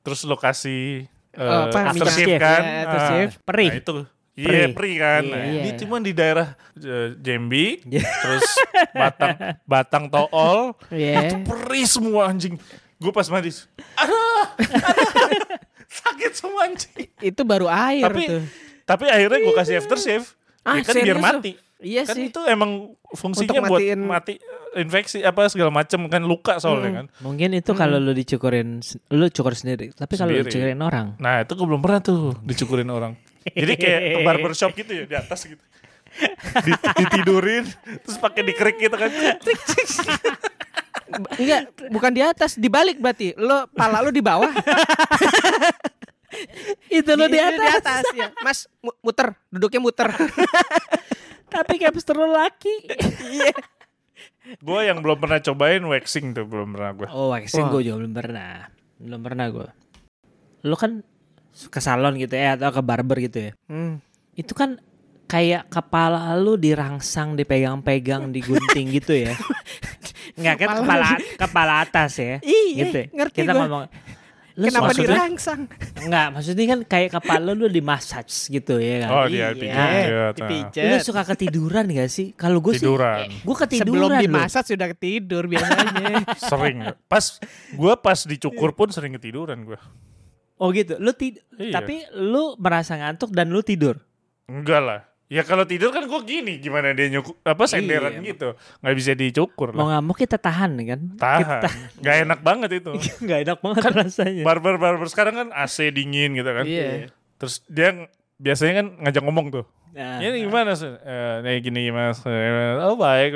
terus 0.02 0.24
lo 0.24 0.34
kasih 0.34 1.06
eh, 1.30 1.40
Oh, 1.40 1.70
apa, 1.70 1.94
aftershave 1.94 2.26
minyak 2.28 2.42
kan, 2.42 2.62
ya, 2.62 2.74
aftershave. 2.84 3.32
Ah, 3.32 3.42
Perih. 3.44 3.70
Nah 3.70 3.78
itu, 3.80 3.94
iya 4.34 4.48
Perih. 4.50 4.66
perih 4.74 4.96
kan. 4.98 5.22
Nah, 5.24 5.40
Iya. 5.40 5.54
Ini 5.56 5.70
cuma 5.78 5.96
di 5.98 6.12
daerah 6.12 6.48
eh, 6.76 7.10
Jambi, 7.16 7.66
terus 7.94 8.46
batang 8.92 9.34
batang 9.64 10.04
tool, 10.10 10.74
Iya. 10.92 11.38
perih 11.40 11.86
semua 11.86 12.22
anjing. 12.28 12.58
Gue 13.04 13.12
pas 13.12 13.28
mandi, 13.28 13.52
aduh, 13.94 14.48
aduh, 14.56 15.44
sakit 15.86 16.32
semua 16.34 16.66
anjing. 16.66 17.12
Itu 17.20 17.44
baru 17.44 17.68
air 17.68 18.00
Tapi 18.02 18.24
tuh. 18.26 18.44
tapi 18.82 19.06
akhirnya 19.06 19.40
gue 19.42 19.54
kasih 19.54 19.76
aftershave, 19.78 20.24
Ah, 20.62 20.80
ya 20.80 20.82
kan 20.82 20.96
biar 20.98 21.20
mati. 21.20 21.60
Iya 21.78 22.08
kan 22.08 22.16
sih. 22.16 22.32
itu 22.32 22.40
emang 22.48 22.96
fungsinya 23.12 23.60
Untuk 23.60 23.68
buat 23.68 23.84
mati 24.00 24.40
infeksi 24.74 25.20
apa 25.20 25.46
segala 25.46 25.68
macam 25.70 26.08
kan 26.08 26.24
luka 26.24 26.56
soalnya 26.56 27.04
kan. 27.04 27.06
Mungkin 27.20 27.52
itu 27.54 27.76
kalau 27.76 28.00
lu 28.00 28.16
dicukurin, 28.16 28.80
lu 29.10 29.26
cukur 29.28 29.52
sendiri. 29.52 29.92
Tapi 29.92 30.14
kalau 30.16 30.32
lu 30.32 30.42
Sendiri. 30.42 30.72
cukurin 30.72 30.80
orang, 30.80 31.08
Nah 31.20 31.44
itu 31.44 31.52
gue 31.52 31.68
belum 31.68 31.84
pernah 31.84 32.00
tuh 32.00 32.40
dicukurin 32.40 32.88
orang. 32.88 33.20
Jadi 33.44 33.74
kayak 33.76 34.00
ke 34.00 34.20
barbershop 34.24 34.72
gitu 34.74 34.92
ya 34.94 35.04
di 35.04 35.14
atas 35.14 35.44
gitu. 35.44 35.60
Di- 36.64 36.80
ditidurin 36.96 37.68
terus 38.00 38.16
pakai 38.16 38.42
dikerik 38.42 38.80
gitu 38.80 38.96
kan. 38.96 39.12
Enggak, 41.38 41.62
bukan 41.90 42.12
di 42.14 42.22
atas, 42.22 42.58
dibalik 42.58 43.02
berarti. 43.02 43.34
Lo 43.38 43.66
pala 43.74 44.02
lo 44.02 44.14
di 44.14 44.22
bawah. 44.22 44.50
itu 46.90 47.12
lu 47.14 47.26
di 47.30 47.40
atas. 47.40 48.04
ya. 48.14 48.30
Mas 48.42 48.66
mu- 48.82 48.98
muter, 49.02 49.38
duduknya 49.50 49.82
muter. 49.82 50.10
Tapi 51.54 51.74
capster 51.78 52.18
lu 52.18 52.34
laki. 52.34 52.76
Iya. 53.30 53.54
Gue 54.60 54.90
yang 54.90 55.00
belum 55.00 55.22
pernah 55.22 55.40
cobain 55.40 55.84
waxing 55.86 56.34
tuh 56.34 56.46
belum 56.50 56.76
pernah 56.76 56.92
gue. 56.98 57.08
Oh, 57.14 57.32
waxing 57.32 57.70
gue 57.70 57.82
juga 57.86 57.98
belum 58.04 58.14
pernah. 58.14 58.54
Belum 58.98 59.22
pernah 59.22 59.46
gue. 59.54 59.68
Lu 60.66 60.76
kan 60.76 61.06
ke 61.54 61.80
salon 61.80 62.18
gitu 62.18 62.34
ya 62.34 62.58
atau 62.58 62.74
ke 62.74 62.82
barber 62.82 63.18
gitu 63.22 63.38
ya. 63.50 63.52
Hmm. 63.70 64.02
Itu 64.34 64.58
kan 64.58 64.82
kayak 65.34 65.66
kepala 65.66 66.38
lu 66.38 66.54
dirangsang, 66.56 67.34
dipegang-pegang, 67.34 68.30
digunting 68.30 68.94
gitu 68.94 69.18
ya. 69.18 69.34
Enggak 70.38 70.56
kan 70.62 70.68
Kepala 70.78 71.10
kepala 71.36 71.74
atas 71.82 72.12
ya. 72.18 72.38
Iya, 72.40 72.74
gitu. 72.80 72.98
ya. 73.00 73.06
ngerti 73.12 73.38
Kita 73.42 73.52
gua. 73.52 73.62
ngomong 73.66 73.84
Lu 74.54 74.70
Kenapa 74.70 74.86
maksudnya- 74.86 75.18
dirangsang? 75.18 75.62
Enggak, 75.98 76.28
maksudnya 76.30 76.66
kan 76.70 76.80
kayak 76.86 77.10
kepala 77.12 77.50
lu 77.52 77.66
di 77.66 77.82
massage 77.82 78.54
gitu 78.54 78.78
ya 78.78 79.02
kan. 79.02 79.10
Oh 79.10 79.26
dia 79.26 79.50
Iya, 79.50 79.58
pijat. 79.58 80.34
dipijat. 80.38 80.86
Lu 80.86 80.96
suka 81.02 81.22
ketiduran 81.26 81.90
gak 81.90 82.06
sih? 82.08 82.38
Kalau 82.38 82.62
gue 82.62 82.78
sih 82.78 82.86
Tiduran. 82.86 83.34
gue 83.34 83.42
Sebelum 83.42 83.58
ketiduran 83.66 84.14
loh. 84.14 84.22
dimasak 84.22 84.70
sudah 84.70 84.94
tidur 84.94 85.50
biasanya. 85.50 86.22
Sering. 86.54 86.86
Pas 87.10 87.26
gue 87.74 87.94
pas 87.98 88.20
dicukur 88.22 88.78
pun 88.78 88.94
sering 88.94 89.18
ketiduran 89.18 89.58
gue. 89.66 89.80
Oh 90.56 90.70
gitu. 90.70 91.02
Lu 91.02 91.18
tid 91.18 91.42
Iya. 91.58 91.82
tapi 91.82 92.06
lu 92.14 92.54
merasa 92.56 92.94
ngantuk 92.94 93.34
dan 93.34 93.50
lu 93.50 93.66
tidur. 93.66 93.98
Enggak 94.46 94.82
lah. 94.82 95.02
Ya 95.34 95.42
kalau 95.42 95.66
tidur 95.66 95.90
kan 95.90 96.06
gue 96.06 96.22
gini 96.22 96.62
gimana 96.62 96.94
dia 96.94 97.10
nyukur 97.10 97.34
apa 97.42 97.66
senderan 97.66 98.14
Iya. 98.14 98.30
gitu. 98.30 98.50
Nggak 98.80 98.96
bisa 98.96 99.12
dicukur 99.14 99.74
Mau 99.74 99.90
lah. 99.90 99.98
nggak 99.98 100.04
mau 100.04 100.14
kita 100.14 100.38
tahan 100.38 100.72
kan? 100.78 101.00
Tahan. 101.18 101.62
Nggak 101.98 102.16
enak 102.22 102.40
banget 102.40 102.70
itu. 102.78 102.92
Nggak 103.26 103.40
enak 103.44 103.58
banget 103.60 103.84
rasanya. 103.98 104.44
Barber 104.46 104.78
barber 104.78 105.10
sekarang 105.10 105.34
kan 105.36 105.48
AC 105.50 105.90
dingin 105.90 106.38
gitu 106.38 106.46
kan. 106.46 106.64
Iya. 106.64 107.10
Terus 107.36 107.66
dia 107.66 108.06
biasanya 108.38 108.74
kan 108.76 108.88
ngajak 109.02 109.24
ngomong 109.24 109.48
tuh. 109.50 109.66
Nah, 109.94 110.18
Ini 110.18 110.42
gimana 110.44 110.74
sih? 110.74 110.90
Eh, 110.90 111.36
nih 111.42 111.62
gini 111.62 111.90
mas. 111.90 112.22
Eh, 112.24 112.82
Oh 112.82 112.94
baik. 112.94 113.34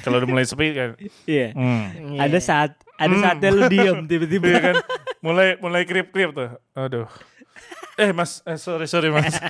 Kalau 0.00 0.16
udah 0.18 0.28
mulai 0.28 0.44
sepi 0.44 0.72
kan. 0.72 0.96
iya. 1.24 1.52
Hmm. 1.52 2.16
Ada 2.16 2.38
saat 2.40 2.70
ada 2.94 3.12
saatnya 3.14 3.50
lu 3.50 3.68
diem 3.68 4.04
tiba-tiba 4.10 4.44
Iya 4.46 4.60
kan. 4.62 4.74
Mulai 5.20 5.56
mulai 5.58 5.84
krip 5.84 6.08
krip 6.10 6.32
tuh. 6.32 6.48
Aduh. 6.72 7.08
Eh 7.94 8.10
mas, 8.10 8.40
eh, 8.42 8.56
sorry 8.56 8.84
sorry 8.84 9.08
mas. 9.08 9.32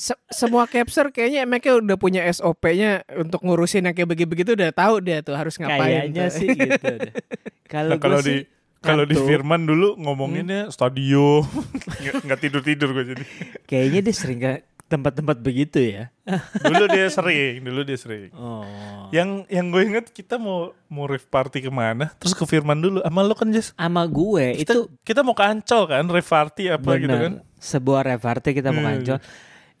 Se- 0.00 0.16
semua 0.26 0.64
capser 0.64 1.10
kayaknya 1.10 1.44
mereka 1.44 1.76
udah 1.76 1.92
punya 1.94 2.24
SOP-nya 2.26 3.04
untuk 3.14 3.44
ngurusin 3.44 3.84
yang 3.84 3.92
kayak 3.92 4.08
begitu-begitu 4.08 4.56
udah 4.56 4.72
tahu 4.72 4.96
dia 4.98 5.20
tuh 5.20 5.36
harus 5.36 5.54
ngapain. 5.54 5.76
kayaknya 6.08 6.24
tuh. 6.24 6.34
sih 6.34 6.48
gitu. 6.50 6.92
Kalau 7.68 7.90
Nah, 7.90 8.00
kalau 8.00 8.18
di 8.18 8.36
kalau 8.80 9.04
di. 9.04 9.12
Firman 9.14 9.62
dulu 9.62 9.94
ngomonginnya 9.94 10.72
stadio. 10.72 11.44
Nggak- 12.00 12.22
Nggak 12.24 12.40
tidur 12.40 12.62
tidur 12.64 12.88
gue 12.90 13.04
jadi. 13.12 13.24
kayaknya 13.62 14.00
dia 14.00 14.14
sering 14.16 14.40
ke 14.40 14.52
tempat-tempat 14.88 15.36
begitu 15.38 15.78
ya. 15.78 16.10
Dulu 16.56 16.88
dia 16.88 17.06
sering, 17.08 17.60
dulu 17.60 17.84
dia 17.84 17.94
sering. 17.94 18.32
Oh. 18.32 18.66
Yang 19.10 19.46
yang 19.46 19.68
gue 19.68 19.82
inget 19.84 20.08
kita 20.08 20.34
mau 20.34 20.72
mau 20.86 21.04
rave 21.04 21.22
party 21.22 21.60
ke 21.60 21.70
mana, 21.70 22.10
terus 22.16 22.32
ke 22.32 22.42
Firman 22.42 22.74
dulu. 22.76 22.98
Sama 22.98 23.20
lo 23.20 23.34
kan 23.34 23.52
Jess? 23.52 23.70
Sama 23.70 24.02
gue 24.02 24.56
Kita, 24.56 24.72
itu 24.72 24.78
kita 25.02 25.20
mau 25.20 25.30
ke 25.32 25.44
Ancol 25.44 25.82
kan, 25.84 26.02
rave 26.02 26.26
party 26.26 26.64
apa 26.70 26.90
gitu 26.96 27.06
kan? 27.06 27.32
benar 27.36 27.46
sebuah 27.56 28.00
reparty 28.08 28.50
kita 28.50 28.72
mau 28.72 28.80
Hmm. 28.80 28.90
kancol. 28.96 29.18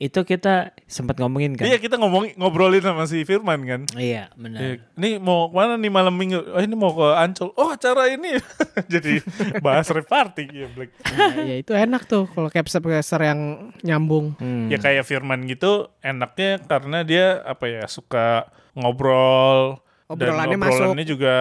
Itu 0.00 0.24
kita 0.24 0.72
sempat 0.88 1.20
ngomongin 1.20 1.60
kan. 1.60 1.68
Iya 1.68 1.76
kita 1.76 2.00
ngomong 2.00 2.32
ngobrolin 2.34 2.80
sama 2.80 3.04
si 3.04 3.20
Firman 3.20 3.60
kan. 3.62 3.80
Iya, 3.92 4.32
benar. 4.32 4.80
Ini 4.96 5.20
mau 5.20 5.52
ke 5.52 5.60
mana 5.60 5.76
nih 5.76 5.92
malam 5.92 6.16
minggu? 6.16 6.40
Oh 6.40 6.58
ini 6.58 6.72
mau 6.72 6.96
ke 6.96 7.04
Ancol. 7.20 7.52
Oh 7.52 7.68
acara 7.68 8.08
ini. 8.08 8.40
Jadi 8.92 9.20
bahas 9.60 9.92
reparty 9.92 10.48
ya 10.48 10.72
Black. 10.72 10.96
ya 11.44 11.54
itu 11.54 11.76
enak 11.76 12.08
tuh 12.08 12.24
kalau 12.32 12.48
capser 12.48 12.80
capser 12.80 13.20
yang 13.20 13.70
nyambung. 13.84 14.40
Hmm. 14.40 14.72
Ya 14.72 14.80
kayak 14.80 15.04
Firman 15.04 15.44
gitu 15.44 15.92
enaknya 16.00 16.64
karena 16.64 17.04
dia 17.04 17.44
apa 17.44 17.68
ya 17.68 17.84
suka 17.84 18.48
ngobrol 18.72 19.84
Obrolannya 20.10 20.58
dan 20.58 20.64
obrolannya 20.66 21.06
juga 21.06 21.36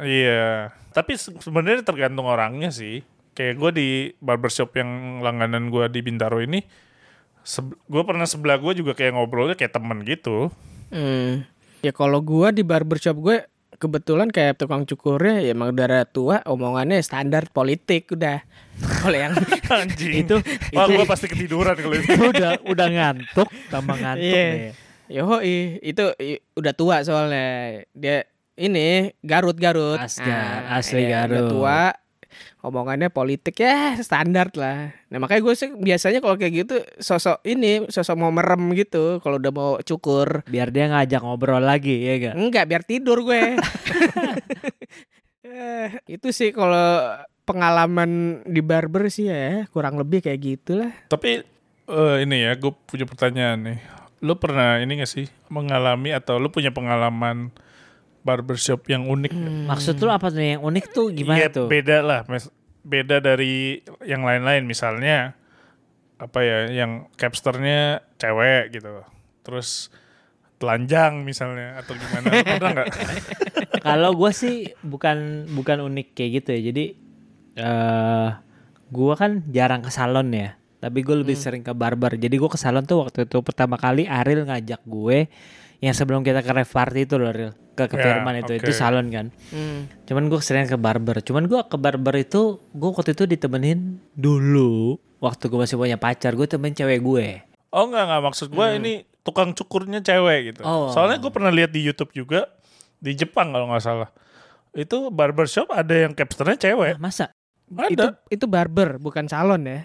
iya. 0.00 0.72
Tapi 0.94 1.18
se- 1.18 1.34
sebenarnya 1.36 1.84
tergantung 1.84 2.24
orangnya 2.24 2.70
sih. 2.70 3.04
Kayak 3.34 3.54
gue 3.58 3.70
di 3.74 3.88
barbershop 4.22 4.78
yang 4.78 5.18
langganan 5.18 5.66
gue 5.66 5.90
di 5.90 6.00
Bintaro 6.00 6.38
ini, 6.38 6.62
gue 7.84 8.02
pernah 8.02 8.24
sebelah 8.24 8.56
gue 8.56 8.72
juga 8.74 8.92
kayak 8.92 9.12
ngobrolnya 9.12 9.54
kayak 9.54 9.72
temen 9.72 10.00
gitu. 10.02 10.48
Hmm. 10.88 11.44
Ya 11.80 11.92
kalau 11.92 12.18
gua 12.18 12.48
di 12.48 12.60
barbershop 12.60 13.16
gue 13.16 13.36
kebetulan 13.74 14.30
kayak 14.30 14.56
tukang 14.56 14.82
cukurnya 14.82 15.42
ya 15.42 15.52
emang 15.52 15.70
udah 15.70 16.06
tua 16.06 16.40
omongannya 16.42 16.96
standar 16.98 17.44
politik 17.46 18.08
udah. 18.10 18.40
Kalau 18.98 19.12
yang 19.14 19.36
Anjing. 19.70 20.24
Itu 20.24 20.40
Wah 20.72 20.86
itu 20.86 20.92
gue 20.94 21.04
pasti 21.04 21.26
ketiduran 21.26 21.74
kalau 21.74 21.94
itu. 21.94 22.08
udah 22.08 22.64
udah 22.64 22.88
ngantuk, 22.88 23.48
tambah 23.68 23.94
ngantuk 23.94 24.24
Iya. 24.24 24.44
deh. 24.48 24.72
Yoi, 25.04 25.56
itu 25.84 26.04
i- 26.16 26.40
udah 26.54 26.72
tua 26.72 27.04
soalnya. 27.04 27.84
Dia 27.92 28.24
ini 28.56 29.12
Garut 29.20 29.54
Garut. 29.54 30.00
Asgar, 30.00 30.64
asli 30.72 31.04
iya, 31.04 31.28
Garut. 31.28 31.36
Udah 31.36 31.50
tua. 31.50 31.80
Omongannya 32.64 33.12
politik 33.12 33.60
ya 33.60 34.00
standar 34.00 34.48
lah. 34.56 34.88
Nah 35.12 35.18
makanya 35.20 35.44
gue 35.44 35.54
sih 35.54 35.68
biasanya 35.68 36.24
kalau 36.24 36.40
kayak 36.40 36.64
gitu 36.64 36.76
sosok 36.96 37.44
ini 37.44 37.84
sosok 37.92 38.16
mau 38.16 38.32
merem 38.32 38.72
gitu 38.72 39.20
kalau 39.20 39.36
udah 39.36 39.52
mau 39.52 39.70
cukur. 39.84 40.40
Biar 40.48 40.72
dia 40.72 40.88
ngajak 40.88 41.20
ngobrol 41.20 41.60
lagi, 41.60 41.92
ya 41.92 42.32
gak? 42.32 42.34
Enggak 42.40 42.64
biar 42.64 42.82
tidur 42.88 43.20
gue. 43.20 43.42
Eh, 45.44 46.00
itu 46.08 46.32
sih 46.32 46.56
kalau 46.56 47.20
pengalaman 47.44 48.40
di 48.48 48.64
barber 48.64 49.12
sih 49.12 49.28
ya 49.28 49.68
kurang 49.68 50.00
lebih 50.00 50.24
kayak 50.24 50.40
gitulah. 50.40 50.90
Tapi 51.12 51.44
eh, 51.84 52.16
ini 52.24 52.48
ya 52.48 52.56
gue 52.56 52.72
punya 52.72 53.04
pertanyaan 53.04 53.60
nih. 53.60 53.78
Lu 54.24 54.40
pernah 54.40 54.80
ini 54.80 55.04
gak 55.04 55.12
sih 55.12 55.28
mengalami 55.52 56.16
atau 56.16 56.40
lu 56.40 56.48
punya 56.48 56.72
pengalaman 56.72 57.52
barbershop 58.24 58.88
yang 58.88 59.04
unik? 59.06 59.30
nggak? 59.30 59.54
Maksud 59.68 59.94
lu 60.00 60.10
apa 60.10 60.32
tuh 60.32 60.40
yang 60.40 60.64
unik 60.64 60.84
tuh 60.90 61.12
gimana 61.12 61.38
Iya, 61.38 61.48
tuh? 61.52 61.66
Beda 61.68 62.00
lah, 62.00 62.20
beda 62.82 63.20
dari 63.20 63.84
yang 64.02 64.24
lain-lain. 64.24 64.64
Misalnya 64.64 65.36
apa 66.16 66.40
ya, 66.40 66.72
yang 66.72 67.12
capsternya 67.14 68.00
cewek 68.16 68.72
gitu, 68.72 69.04
terus 69.44 69.92
telanjang 70.56 71.20
misalnya 71.20 71.76
atau 71.78 71.92
gimana? 71.92 72.26
Pernah 72.32 72.70
nggak? 72.80 72.88
Kalau 73.86 74.16
gue 74.16 74.30
sih 74.32 74.72
bukan 74.80 75.44
bukan 75.52 75.84
unik 75.84 76.16
kayak 76.16 76.30
gitu 76.40 76.48
ya. 76.56 76.60
Jadi 76.72 76.84
eh 77.54 78.28
gue 78.88 79.14
kan 79.18 79.44
jarang 79.52 79.84
ke 79.84 79.90
salon 79.92 80.32
ya. 80.32 80.56
Tapi 80.80 81.00
gue 81.00 81.16
lebih 81.16 81.36
sering 81.36 81.64
ke 81.64 81.72
barber. 81.72 82.16
Jadi 82.16 82.36
gue 82.36 82.50
ke 82.50 82.60
salon 82.60 82.84
tuh 82.84 83.04
waktu 83.04 83.24
itu 83.24 83.40
pertama 83.40 83.76
kali 83.76 84.04
Aril 84.04 84.44
ngajak 84.44 84.84
gue 84.84 85.28
yang 85.80 85.92
sebelum 85.92 86.20
kita 86.20 86.40
ke 86.40 86.50
rave 86.52 86.68
party 86.68 87.04
itu 87.04 87.16
loh 87.16 87.28
Aril. 87.28 87.52
Ke 87.74 87.84
ke 87.84 87.96
Ya, 87.96 88.02
Firman 88.04 88.38
itu 88.38 88.52
oke. 88.52 88.60
itu 88.60 88.70
salon 88.70 89.06
kan. 89.08 89.26
Hmm. 89.50 89.90
Cuman 90.04 90.26
gue 90.26 90.38
sering 90.38 90.64
ke 90.64 90.74
barber. 90.74 91.18
Cuman 91.20 91.44
gue 91.44 91.60
ke 91.60 91.74
barber 91.74 92.14
itu 92.16 92.62
gue 92.68 92.88
waktu 92.88 93.12
itu 93.12 93.26
ditemenin 93.26 93.98
dulu 94.14 94.94
waktu 95.18 95.44
gue 95.44 95.58
masih 95.58 95.74
punya 95.74 95.96
pacar 95.96 96.32
gue 96.32 96.46
temen 96.46 96.70
cewek 96.70 97.00
gue. 97.00 97.26
Oh 97.68 97.84
enggak 97.84 98.06
enggak 98.06 98.22
maksud 98.24 98.48
gue 98.48 98.66
ini 98.76 98.92
tukang 99.20 99.50
cukurnya 99.50 99.98
cewek 99.98 100.52
gitu. 100.52 100.62
Oh. 100.62 100.88
Soalnya 100.88 101.18
gue 101.18 101.28
pernah 101.28 101.50
lihat 101.50 101.68
di 101.68 101.80
YouTube 101.80 102.14
juga 102.14 102.46
di 102.96 103.12
Jepang 103.12 103.50
kalau 103.50 103.66
nggak 103.66 103.82
salah. 103.82 104.10
Itu 104.70 105.10
barbershop 105.10 105.68
ada 105.68 105.94
yang 105.96 106.12
capsternya 106.12 106.58
cewek. 106.60 106.94
Masa? 106.96 107.34
Itu 107.90 107.98
Ada. 107.98 108.22
itu 108.28 108.44
barber 108.44 108.98
bukan 108.98 109.26
salon 109.26 109.64
ya. 109.64 109.82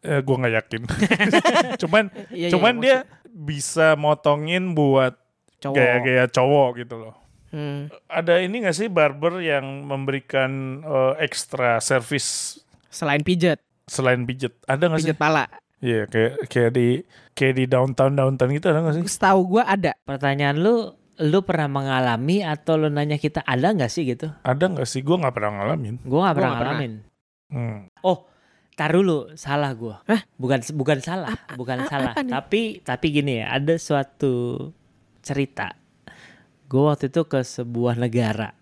Eh, 0.00 0.20
gue 0.20 0.36
nggak 0.36 0.54
yakin. 0.54 0.82
cuman 1.82 2.04
Iya, 2.30 2.46
iya, 2.46 2.48
cuman 2.54 2.74
maksud- 2.74 2.84
dia 2.84 2.96
bisa 3.26 3.96
motongin 3.96 4.72
buat 4.72 5.18
Cowok. 5.58 5.74
gaya-gaya 5.74 6.24
cowok 6.26 6.68
gitu 6.78 6.94
loh. 6.98 7.14
Hmm. 7.48 7.88
Ada 8.06 8.40
ini 8.40 8.60
gak 8.60 8.74
sih 8.74 8.88
barber 8.88 9.38
yang 9.38 9.84
memberikan 9.84 10.50
eh, 10.80 11.14
ekstra 11.20 11.78
service 11.78 12.60
Selain 12.86 13.20
pijat, 13.20 13.60
selain 13.84 14.24
pijet? 14.24 14.56
Ada 14.64 14.88
gak 14.88 14.98
sih? 14.98 15.12
pijat 15.12 15.18
pala. 15.18 15.44
Iya 15.78 16.04
kayak 16.06 16.48
kayak 16.48 16.70
di 16.72 16.86
kayak 17.32 17.54
di 17.54 17.64
downtown 17.66 18.12
downtown 18.12 18.48
gitu 18.50 18.66
ada 18.66 18.80
gak 18.82 18.96
sih? 18.96 19.04
Setahu 19.06 19.46
gua 19.46 19.64
ada. 19.64 19.92
Pertanyaan 20.02 20.56
lu 20.56 20.90
lu 21.16 21.38
pernah 21.40 21.64
mengalami 21.66 22.40
atau 22.40 22.76
lu 22.76 22.88
nanya 22.88 23.16
kita 23.16 23.40
ada 23.40 23.72
nggak 23.72 23.88
sih 23.88 24.04
gitu? 24.06 24.28
Ada 24.42 24.68
gak 24.70 24.84
sih? 24.84 25.00
Gue 25.00 25.16
nggak 25.16 25.32
pernah 25.32 25.56
ngalamin. 25.56 25.96
Gue 26.02 26.20
nggak 26.20 26.32
Gua 26.32 26.40
pernah 26.42 26.52
pernah. 26.52 26.72
ngalamin. 26.76 26.92
Hmm. 27.46 27.78
Oh, 28.02 28.28
tar 28.72 28.90
dulu, 28.90 29.32
salah 29.32 29.72
gua. 29.72 30.04
Hah? 30.04 30.20
Bukan 30.36 30.60
bukan 30.74 30.98
salah, 31.00 31.32
bukan 31.54 31.78
a- 31.78 31.88
salah. 31.88 32.12
apa 32.12 32.20
nih? 32.20 32.32
Tapi 32.32 32.62
tapi 32.82 33.06
gini 33.10 33.40
ya, 33.40 33.54
ada 33.54 33.76
suatu 33.76 34.34
cerita. 35.26 35.74
Gue 36.70 36.86
waktu 36.86 37.10
itu 37.10 37.26
ke 37.26 37.42
sebuah 37.42 37.98
negara. 37.98 38.54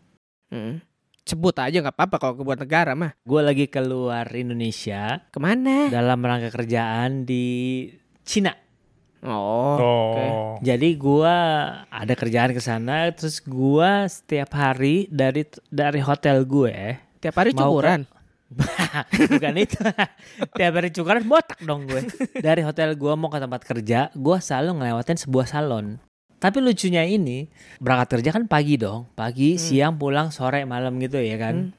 Hmm. 0.48 0.80
Sebut 1.24 1.56
aja 1.56 1.80
nggak 1.80 1.96
apa-apa 1.96 2.16
kalau 2.20 2.34
kebuat 2.40 2.64
negara 2.64 2.92
mah. 2.96 3.12
Gue 3.24 3.40
lagi 3.40 3.68
keluar 3.68 4.28
Indonesia 4.32 5.24
Ke 5.32 5.40
mana? 5.40 5.88
dalam 5.88 6.20
rangka 6.20 6.52
kerjaan 6.52 7.24
di 7.28 7.88
Cina. 8.24 8.52
Oh. 9.24 9.32
Oh. 9.80 10.12
oke. 10.12 10.24
Jadi 10.60 11.00
gua 11.00 11.32
ada 11.88 12.12
kerjaan 12.12 12.52
ke 12.52 12.60
sana, 12.60 13.08
terus 13.08 13.40
gua 13.40 14.04
setiap 14.04 14.52
hari 14.52 15.08
dari 15.08 15.48
dari 15.72 16.00
hotel 16.04 16.44
gue 16.44 17.00
Tiap 17.24 17.32
hari 17.32 17.56
cukuran. 17.56 18.04
bukan 19.32 19.54
itu 19.56 19.80
tiap 20.60 20.72
hari 20.76 20.92
cukuran 20.94 21.24
botak 21.26 21.58
dong 21.64 21.90
gue 21.90 22.06
dari 22.38 22.62
hotel 22.62 22.94
gua 22.94 23.18
mau 23.18 23.26
ke 23.26 23.40
tempat 23.42 23.66
kerja 23.66 24.14
gua 24.14 24.38
selalu 24.38 24.78
ngelewatin 24.78 25.18
sebuah 25.18 25.46
salon 25.48 25.98
tapi 26.44 26.60
lucunya 26.60 27.08
ini 27.08 27.48
berangkat 27.80 28.20
kerja 28.20 28.36
kan 28.36 28.44
pagi 28.44 28.76
dong 28.76 29.08
pagi 29.16 29.56
siang 29.56 29.96
pulang 29.96 30.28
sore 30.28 30.68
malam 30.68 30.92
gitu 31.00 31.16
ya 31.16 31.40
kan 31.40 31.72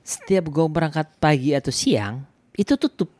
setiap 0.00 0.48
gua 0.48 0.72
berangkat 0.72 1.04
pagi 1.20 1.52
atau 1.52 1.68
siang 1.68 2.24
itu 2.56 2.80
tutup 2.80 3.12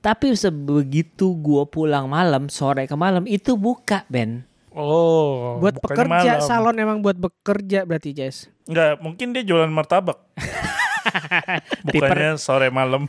tapi 0.00 0.32
sebegitu 0.32 1.36
gua 1.36 1.68
pulang 1.68 2.08
malam 2.08 2.48
sore 2.48 2.88
ke 2.88 2.96
malam 2.96 3.28
itu 3.28 3.60
buka 3.60 4.08
Ben 4.08 4.40
Oh. 4.76 5.56
buat 5.56 5.80
pekerja 5.80 6.36
malam. 6.36 6.44
salon 6.44 6.76
emang 6.76 6.98
buat 7.00 7.16
bekerja 7.16 7.88
berarti 7.88 8.12
Jess. 8.12 8.52
Enggak, 8.68 9.00
mungkin 9.00 9.32
dia 9.32 9.40
jualan 9.40 9.72
martabak. 9.72 10.20
Bukannya 11.96 12.36
sore 12.36 12.68
malam. 12.68 13.08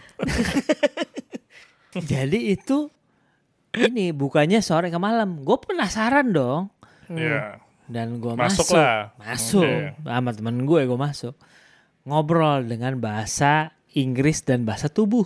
jadi 2.12 2.56
itu 2.56 2.88
ini 3.76 4.16
bukannya 4.16 4.64
sore 4.64 4.88
ke 4.88 5.00
malam 5.02 5.44
gue 5.44 5.58
penasaran 5.60 6.32
dong 6.32 6.72
Iya. 7.10 7.62
dan 7.86 8.18
gue 8.18 8.34
Masuk 8.34 8.68
masuk 8.68 8.76
lah. 8.76 9.16
masuk 9.18 9.64
Oke. 9.64 9.96
sama 10.04 10.32
temen 10.32 10.58
gue 10.62 10.82
gue 10.84 11.00
masuk 11.00 11.34
ngobrol 12.04 12.62
dengan 12.62 12.96
bahasa 12.96 13.72
Inggris 13.94 14.42
dan 14.42 14.64
bahasa 14.64 14.88
tubuh 14.88 15.24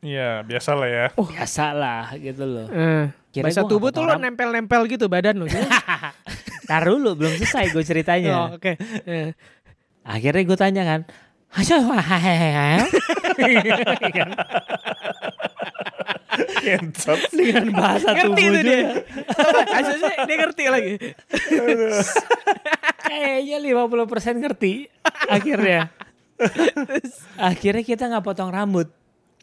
Iya, 0.00 0.42
biasa 0.42 0.74
lah 0.74 0.88
ya. 0.88 1.06
biasa 1.14 1.64
lah 1.72 2.10
gitu 2.16 2.42
loh 2.42 2.66
Eh, 2.68 3.06
Kira 3.30 3.48
bahasa 3.48 3.62
tubuh 3.64 3.88
tuh 3.88 4.02
lo 4.02 4.18
nempel-nempel 4.18 4.84
gitu 4.86 5.06
badan 5.06 5.38
lo. 5.38 5.46
tar 6.68 6.82
dulu 6.84 7.14
belum 7.14 7.32
selesai 7.34 7.70
gue 7.70 7.78
oh, 7.78 7.86
ceritanya 7.86 8.32
oke. 8.50 8.72
Eh, 9.04 9.30
akhirnya 10.02 10.42
gue 10.42 10.58
tanya 10.58 10.82
kan. 10.84 11.00
dengan 17.30 17.66
bahasa 17.72 18.08
ngerti 18.10 18.24
tubuh 18.26 18.40
itu 18.42 18.58
juga. 18.58 18.62
dia. 18.64 18.82
Aslinya 19.72 20.12
dia 20.24 20.36
ngerti 20.38 20.64
lagi. 20.66 20.92
Kayaknya 23.02 23.56
50% 23.58 24.42
ngerti 24.42 24.72
akhirnya. 25.28 25.80
akhirnya 27.38 27.84
kita 27.84 28.04
nggak 28.08 28.24
potong 28.24 28.50
rambut. 28.50 28.88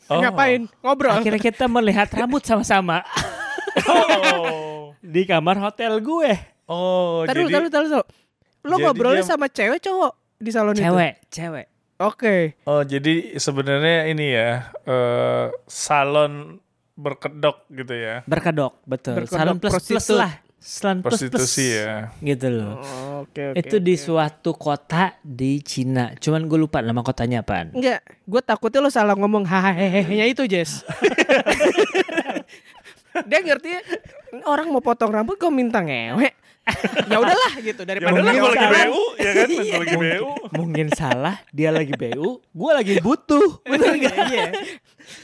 Oh. 0.10 0.19
Ngapain? 0.19 0.65
Ngobrol. 0.82 1.13
Akhirnya 1.13 1.38
kita 1.39 1.69
melihat 1.69 2.10
rambut 2.10 2.41
sama-sama 2.41 3.06
Oh. 3.86 4.97
di 4.99 5.23
kamar 5.23 5.62
hotel 5.62 6.02
gue. 6.02 6.34
Oh, 6.65 7.25
Taruh, 7.25 7.45
jadi 7.45 7.54
taruh, 7.54 7.69
taruh, 7.69 7.89
taruh. 7.91 8.08
Lo 8.65 8.75
ngobrolnya 8.78 9.21
dia- 9.21 9.30
sama 9.30 9.45
cewek 9.47 9.80
cowok 9.80 10.13
di 10.36 10.49
salon 10.49 10.73
itu? 10.73 10.84
Cewek, 10.84 11.13
cewek. 11.30 11.65
Oke. 11.99 12.56
Oh, 12.63 12.82
jadi 12.82 13.36
sebenarnya 13.36 14.08
ini 14.08 14.32
ya, 14.32 14.49
eh 14.84 15.45
salon 15.65 16.58
berkedok 16.99 17.63
gitu 17.71 17.93
ya. 17.95 18.15
Berkedok, 18.27 18.83
betul. 18.83 19.23
Berkedok 19.23 19.39
Salon 19.39 19.57
plus 19.57 19.71
plus 19.71 19.75
prostitut. 19.88 20.19
lah. 20.19 20.33
Salon 20.59 20.99
plus 20.99 21.15
plus. 21.15 21.31
Prostitusi 21.31 21.65
ya. 21.71 22.12
Gitu 22.19 22.47
loh. 22.51 22.83
Oh, 22.83 23.23
Oke, 23.23 23.51
oke. 23.51 23.55
Itu 23.55 23.79
di 23.79 23.95
oke. 23.95 24.03
suatu 24.03 24.51
kota 24.53 25.15
di 25.23 25.63
Cina. 25.63 26.12
Cuman 26.15 26.45
gue 26.45 26.59
lupa 26.59 26.83
nama 26.83 26.99
kotanya 26.99 27.39
apaan. 27.39 27.71
Enggak, 27.71 28.03
gue 28.03 28.41
takutnya 28.43 28.83
lo 28.83 28.91
salah 28.91 29.15
ngomong 29.15 29.47
hahaha 29.47 30.27
itu, 30.27 30.43
Jess. 30.45 30.83
dia 33.29 33.39
ngerti 33.41 33.69
orang 34.45 34.69
mau 34.69 34.79
potong 34.79 35.09
rambut 35.09 35.35
kok 35.35 35.49
minta 35.49 35.79
ngewe. 35.79 36.29
ya 37.12 37.17
udahlah 37.19 37.53
gitu 37.60 37.82
Ya 37.82 37.88
daripada 37.88 38.15
udah 38.15 38.23
lu 38.23 38.39
gue 38.39 38.49
lagi 38.49 38.60
salah. 38.60 38.84
BU 38.86 39.03
ya 39.17 39.32
kan, 39.32 39.47
gue 39.49 39.79
lagi 39.79 39.95
BU. 39.97 40.29
Mungkin 40.49 40.86
salah, 40.93 41.36
dia 41.49 41.69
lagi 41.69 41.93
BU, 41.93 42.29
gue 42.41 42.71
lagi 42.73 42.93
butuh. 42.99 43.47
Bener 43.65 43.93
gak? 44.03 44.15
Iya. 44.29 44.47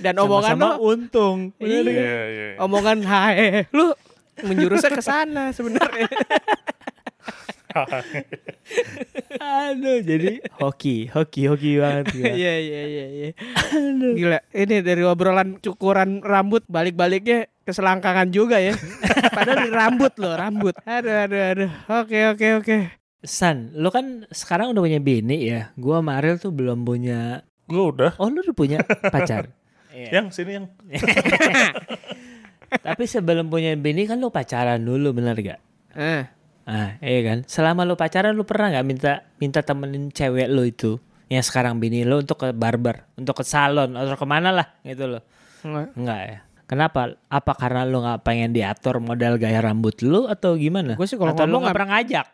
Dan 0.01 0.13
omongan 0.17 0.57
Sama-sama 0.57 0.69
lu, 0.81 0.89
untung. 0.91 1.37
Bener 1.57 1.83
Iya. 1.85 1.93
Iya, 1.93 2.21
iya. 2.27 2.47
omongan 2.59 2.97
hae, 3.05 3.49
lu 3.71 3.93
menjurusnya 4.43 4.91
ke 4.91 5.03
sana 5.03 5.55
sebenarnya. 5.55 6.09
Aduh, 9.41 9.99
jadi 10.01 10.39
hoki, 10.63 11.11
hoki, 11.11 11.41
hoki 11.51 11.71
banget. 11.77 12.05
gua. 12.15 12.25
Iya 12.31 12.53
iya 12.59 12.81
iya 12.87 13.05
iya. 13.11 13.29
Gila, 14.15 14.39
ini 14.55 14.75
dari 14.79 15.03
obrolan 15.03 15.59
cukuran 15.59 16.23
rambut 16.23 16.63
balik-baliknya 16.71 17.51
ke 17.65 17.71
selangkangan 17.75 18.31
juga 18.31 18.63
ya. 18.63 18.73
Padahal 19.37 19.67
di 19.67 19.71
rambut 19.73 20.13
loh, 20.21 20.33
rambut. 20.37 20.75
Aduh 20.87 21.15
aduh 21.27 21.41
aduh. 21.51 21.71
Oke 22.03 22.17
oke 22.31 22.47
oke. 22.63 22.77
San, 23.25 23.73
lu 23.73 23.89
kan 23.89 24.29
sekarang 24.29 24.71
udah 24.71 24.81
punya 24.85 25.01
bini 25.01 25.49
ya. 25.49 25.73
Gua 25.75 25.99
sama 25.99 26.21
Ariel 26.21 26.37
tuh 26.37 26.53
belum 26.53 26.85
punya. 26.85 27.41
Gue 27.65 27.81
udah. 27.81 28.13
Oh, 28.21 28.29
lu 28.29 28.45
udah 28.45 28.55
punya 28.55 28.79
pacar. 29.09 29.49
Yang 30.15 30.27
sini 30.35 30.59
yang. 30.59 30.67
Tapi 32.85 33.03
sebelum 33.07 33.47
punya 33.47 33.71
bini 33.79 34.03
kan 34.03 34.19
lu 34.19 34.27
pacaran 34.27 34.83
dulu, 34.83 35.15
bener 35.15 35.39
gak? 35.39 35.59
Eh, 35.95 36.27
Ah, 36.65 36.97
iya 36.97 37.21
kan. 37.21 37.37
Selama 37.45 37.85
lu 37.85 37.93
pacaran 37.93 38.33
lu 38.33 38.41
pernah 38.41 38.73
nggak 38.73 38.85
minta 38.85 39.11
minta 39.37 39.61
temenin 39.61 40.09
cewek 40.09 40.49
lu 40.49 40.65
itu 40.65 40.97
yang 41.25 41.41
sekarang 41.41 41.77
bini 41.77 42.01
lu 42.01 42.21
untuk 42.21 42.37
ke 42.37 42.53
barber, 42.53 43.05
untuk 43.17 43.37
ke 43.37 43.43
salon 43.45 43.93
atau 43.93 44.17
ke 44.17 44.25
mana 44.25 44.49
lah 44.49 44.67
gitu 44.81 45.05
loh. 45.05 45.21
enggak. 45.61 45.87
Enggak 45.93 46.21
ya. 46.25 46.37
Kenapa? 46.65 47.13
Apa 47.29 47.53
karena 47.53 47.85
lu 47.85 48.01
nggak 48.01 48.25
pengen 48.25 48.49
diatur 48.49 48.97
model 48.97 49.37
gaya 49.37 49.61
rambut 49.61 49.93
lu 50.01 50.25
atau 50.25 50.57
gimana? 50.57 50.97
Gue 50.97 51.05
sih 51.05 51.13
kalau 51.13 51.37
atau 51.37 51.45
lu 51.45 51.53
ngomong 51.53 51.61
nggak 51.69 51.75
pernah 51.77 51.91
ngajak? 51.97 52.27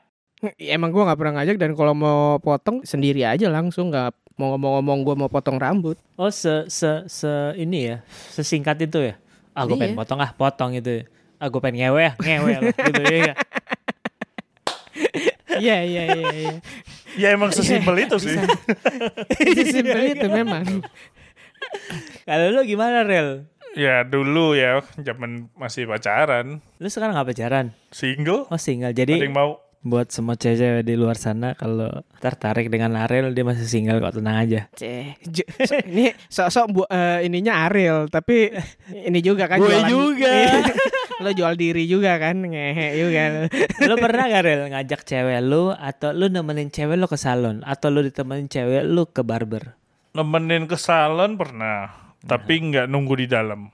Emang 0.58 0.90
gue 0.90 1.04
nggak 1.04 1.20
pernah 1.20 1.34
ngajak 1.38 1.56
dan 1.60 1.72
kalau 1.76 1.94
mau 1.94 2.20
potong 2.40 2.82
sendiri 2.82 3.28
aja 3.28 3.52
langsung 3.52 3.92
nggak 3.92 4.16
mau 4.40 4.56
ngomong-ngomong 4.56 5.00
gue 5.04 5.16
mau 5.20 5.30
potong 5.30 5.60
rambut. 5.60 6.00
Oh 6.16 6.32
se 6.32 6.66
se 6.72 7.04
se 7.12 7.30
ini 7.60 7.92
ya, 7.92 7.98
sesingkat 8.32 8.80
itu 8.82 9.12
ya. 9.12 9.16
Ah 9.52 9.68
gue 9.68 9.76
Iya. 9.76 9.92
pengen 9.92 10.00
potong 10.00 10.20
ah, 10.24 10.32
potong 10.32 10.72
itu. 10.74 11.04
Ah 11.36 11.52
gue 11.52 11.60
pengen 11.60 11.92
ngewe 11.92 12.04
ah, 12.10 12.16
ngewe 12.18 12.52
gitu 12.72 13.02
ya. 13.04 13.36
Iya 15.62 15.78
iya 15.84 16.04
iya 16.10 16.30
iya. 16.34 16.54
Ya 17.14 17.28
emang 17.30 17.52
sesimpel 17.52 17.94
itu 18.00 18.18
sih. 18.18 18.34
Sesimpel 19.54 20.02
itu 20.12 20.28
memang. 20.28 20.66
Kalau 22.24 22.46
lu 22.52 22.62
gimana 22.64 23.04
Rel? 23.04 23.46
Ya 23.72 24.04
dulu 24.04 24.52
ya, 24.52 24.84
zaman 24.98 25.48
masih 25.54 25.86
pacaran, 25.86 26.60
Lu 26.76 26.88
sekarang 26.88 27.14
nggak 27.14 27.30
pacaran? 27.30 27.66
single. 27.90 28.44
Oh 28.48 28.58
single. 28.58 28.90
Ada 28.90 28.98
Jadi 28.98 29.14
yang 29.22 29.32
mau? 29.32 29.64
buat 29.82 30.12
semua 30.12 30.36
cewek 30.36 30.84
di 30.84 30.94
luar 30.94 31.16
sana 31.16 31.56
kalau 31.56 31.90
tertarik 32.20 32.70
dengan 32.70 32.94
Ariel 32.96 33.32
dia 33.32 33.42
masih 33.42 33.66
single 33.66 33.98
kok 33.98 34.20
tenang 34.20 34.38
aja. 34.38 34.68
Ceh, 34.76 35.18
so- 35.64 35.82
ini 35.84 36.12
sok-sok 36.28 36.66
bu, 36.70 36.82
eh, 36.86 37.26
ininya 37.26 37.66
Ariel, 37.66 38.06
tapi 38.06 38.52
ini 38.92 39.20
juga 39.22 39.48
kan 39.48 39.58
Gue 39.58 39.74
juga. 39.88 40.30
lo 41.22 41.32
jual 41.32 41.54
diri 41.56 41.86
juga 41.86 42.18
kan, 42.18 42.42
ngehe 42.42 42.98
juga. 42.98 43.22
lo. 43.30 43.42
lu 43.88 43.94
pernah 43.98 44.26
gak 44.28 44.44
Rel 44.44 44.62
ngajak 44.74 45.02
cewek 45.06 45.40
lu 45.46 45.72
atau 45.72 46.10
lu 46.12 46.28
nemenin 46.28 46.74
cewek 46.74 46.98
lu 46.98 47.06
ke 47.06 47.18
salon 47.18 47.62
atau 47.62 47.88
lu 47.94 48.02
ditemenin 48.02 48.50
cewek 48.50 48.84
lu 48.86 49.06
ke 49.08 49.22
barber? 49.22 49.78
Nemenin 50.18 50.66
ke 50.68 50.76
salon 50.76 51.40
pernah, 51.40 52.16
tapi 52.26 52.60
nggak 52.60 52.90
nunggu 52.90 53.14
di 53.22 53.28
dalam. 53.30 53.70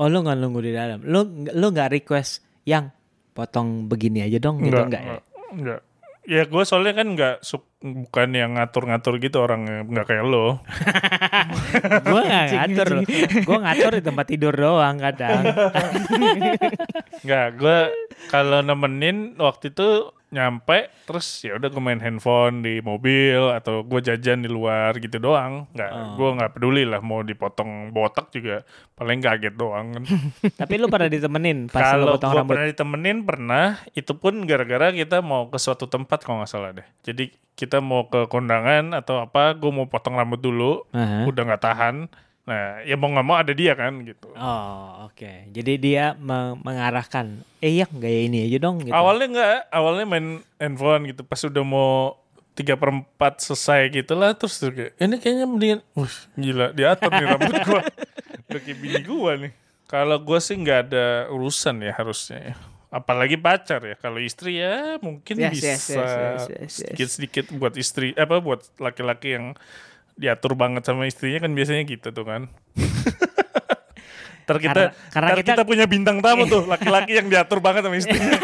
Oh 0.00 0.08
lu 0.08 0.24
nggak 0.24 0.38
nunggu 0.40 0.60
di 0.64 0.72
dalam. 0.72 1.04
Lu 1.04 1.28
lu 1.52 1.66
nggak 1.70 2.00
request 2.00 2.42
yang 2.64 2.88
potong 3.36 3.86
begini 3.86 4.24
aja 4.26 4.40
dong 4.40 4.64
gitu 4.64 4.80
enggak, 4.80 5.02
ya? 5.04 5.18
Enggak. 5.52 5.80
Ya 6.30 6.46
gue 6.46 6.62
soalnya 6.62 6.94
kan 6.94 7.18
nggak 7.18 7.42
bukan 7.82 8.28
yang 8.38 8.54
ngatur-ngatur 8.54 9.18
gitu 9.18 9.42
orangnya, 9.42 9.82
nggak 9.82 10.06
kayak 10.06 10.24
lo. 10.30 10.62
Gue 12.06 12.22
nggak 12.22 12.46
ngatur 12.54 12.86
loh. 12.92 13.04
Gue 13.42 13.58
ngatur 13.58 13.92
di 13.98 14.02
tempat 14.04 14.26
tidur 14.30 14.54
doang 14.54 15.00
kadang. 15.00 15.42
Nggak, 17.26 17.46
gue 17.58 17.78
kalau 18.30 18.62
nemenin 18.62 19.34
waktu 19.42 19.74
itu 19.74 20.12
nyampe 20.30 20.94
terus 21.02 21.42
ya 21.42 21.54
udah 21.54 21.66
gue 21.66 21.78
main 21.80 21.98
handphone 21.98 22.62
di 22.62 22.78
mobil 22.78 23.50
atau 23.50 23.82
gue 23.82 23.98
jajan 24.00 24.38
di 24.38 24.46
luar 24.46 24.94
gitu 24.96 25.18
doang. 25.18 25.66
Nggak, 25.70 25.90
Oh. 25.90 26.14
gue 26.14 26.28
nggak 26.32 26.50
peduli 26.52 26.82
lah 26.84 26.98
mau 26.98 27.20
dipotong 27.20 27.90
botak 27.90 28.30
juga 28.30 28.62
paling 28.94 29.18
kaget 29.18 29.54
doang 29.54 29.86
kan. 29.90 30.02
Tapi 30.60 30.74
lu 30.76 30.86
pernah 30.86 31.06
ditemenin 31.06 31.66
pas 31.66 31.82
lu 31.92 32.06
Kalau 32.06 32.14
gue 32.14 32.30
rambut? 32.32 32.48
pernah 32.48 32.66
ditemenin 32.66 33.18
pernah, 33.20 33.66
itu 33.90 34.12
pun 34.12 34.34
gara-gara 34.44 34.90
kita 34.90 35.18
mau 35.18 35.46
ke 35.46 35.58
suatu 35.58 35.84
tempat 35.84 36.22
kalau 36.22 36.38
nggak 36.38 36.48
salah 36.48 36.70
deh. 36.72 36.86
Jadi 37.02 37.28
kita 37.52 37.78
mau 37.78 38.06
ke 38.06 38.24
kondangan 38.24 38.94
atau 38.94 39.20
apa, 39.20 39.52
gue 39.52 39.68
mau 39.68 39.84
potong 39.84 40.14
rambut 40.14 40.38
dulu, 40.38 40.86
Aha. 40.90 41.26
udah 41.26 41.42
nggak 41.44 41.60
tahan. 41.60 41.96
Nah, 42.50 42.82
ya 42.82 42.98
mau 42.98 43.06
nggak 43.06 43.22
mau 43.22 43.38
ada 43.38 43.54
dia 43.54 43.78
kan 43.78 44.02
gitu. 44.02 44.26
Oh 44.34 45.06
oke. 45.06 45.46
Jadi 45.54 45.72
dia 45.78 46.18
me- 46.18 46.58
mengarahkan, 46.58 47.46
eh 47.62 47.78
yang 47.78 47.92
gaya 47.94 48.26
ini 48.26 48.50
aja 48.50 48.58
dong 48.58 48.82
gitu. 48.82 48.90
Awalnya 48.90 49.26
nggak, 49.30 49.56
awalnya 49.70 50.04
main 50.04 50.26
handphone 50.58 51.14
gitu. 51.14 51.22
Pas 51.22 51.38
udah 51.38 51.62
mau 51.62 52.18
tiga 52.58 52.74
perempat 52.74 53.38
selesai 53.38 53.86
gitu 53.94 54.18
lah, 54.18 54.34
terus 54.34 54.58
tuh 54.58 54.74
kayak, 54.74 54.98
ini 54.98 55.14
kayaknya 55.16 55.46
mendingan, 55.46 55.80
wih 55.94 56.16
gila, 56.34 56.66
diatur 56.74 57.10
nih 57.14 57.26
rambut 57.30 57.54
gua. 57.62 57.82
Udah 58.50 58.60
kayak 58.60 58.78
bini 58.82 59.00
gua 59.06 59.32
nih. 59.38 59.52
Kalau 59.86 60.18
gua 60.18 60.42
sih 60.42 60.58
nggak 60.58 60.90
ada 60.90 61.06
urusan 61.30 61.86
ya 61.86 61.94
harusnya 61.94 62.50
ya. 62.50 62.54
Apalagi 62.90 63.38
pacar 63.38 63.78
ya. 63.86 63.94
Kalau 63.94 64.18
istri 64.18 64.58
ya 64.58 64.98
mungkin 64.98 65.38
Yes, 65.38 65.52
bisa 65.54 65.66
yes, 65.70 65.84
yes, 65.86 65.94
yes, 65.94 66.10
yes, 66.10 66.50
yes. 66.50 66.72
sedikit-sedikit 66.74 67.44
buat 67.54 67.78
istri, 67.78 68.10
apa 68.18 68.42
buat 68.42 68.66
laki-laki 68.82 69.38
yang 69.38 69.54
diatur 70.20 70.52
banget 70.52 70.84
sama 70.84 71.08
istrinya 71.08 71.40
kan 71.40 71.50
biasanya 71.50 71.82
gitu 71.82 72.12
tuh 72.12 72.22
kan. 72.22 72.52
Ntar 74.44 74.56
kita, 74.58 74.74
Karena- 74.74 74.92
karena 75.14 75.28
ntar 75.30 75.38
kita- 75.40 75.54
kita 75.56 75.62
punya 75.62 75.86
bintang 75.86 76.18
tamu 76.18 76.42
tuh, 76.44 76.66
laki-laki 76.66 77.14
yang 77.14 77.30
diatur 77.30 77.58
banget 77.58 77.80
sama 77.80 77.96
istrinya. 77.96 78.34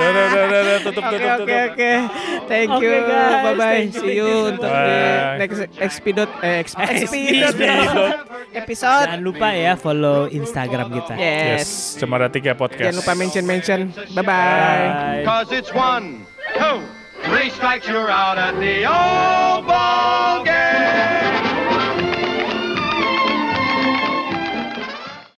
Udah, 0.00 0.08
udah, 0.10 0.24
udah, 0.26 0.42
udah, 0.42 0.60
udah, 0.64 0.78
tutup, 0.80 1.02
Oke 1.04 1.16
tutup, 1.20 1.38
oke 1.44 1.58
oke. 1.70 1.90
Thank 2.48 2.70
you. 2.80 2.90
guys. 3.04 3.44
Bye 3.44 3.52
bye. 3.52 3.68
Thank 3.76 3.92
you, 3.92 4.00
See 4.00 4.14
you 4.16 4.24
thank 4.24 4.32
you. 4.32 4.48
untuk 4.48 4.70
di 4.72 4.94
Bye. 4.96 5.36
next 5.38 5.58
expedot 5.78 6.30
eh 6.40 6.56
exp- 6.58 6.80
Expedot. 6.80 7.54
episode. 8.56 9.06
Jangan 9.06 9.20
lupa 9.22 9.48
ya 9.52 9.72
follow 9.76 10.24
Instagram 10.26 10.88
kita. 10.90 11.14
Yes. 11.14 11.60
Yes, 11.60 11.68
Cemara 11.94 12.26
Tiga 12.26 12.56
Podcast. 12.56 12.90
Jangan 12.90 12.98
lupa 12.98 13.12
mention 13.14 13.44
mention. 13.44 13.80
Bye 14.10 14.24
bye. 14.24 14.32
Bye. 14.32 15.22
Cause 15.22 15.52
it's 15.52 15.70
one, 15.70 16.24
two, 16.56 16.80
three 17.24 17.50
strikes, 17.50 17.86
you're 17.86 18.10
out 18.10 18.38
at 18.38 18.54
the 18.58 18.84
old 18.86 19.66
ball 19.66 20.44
game. 20.44 20.99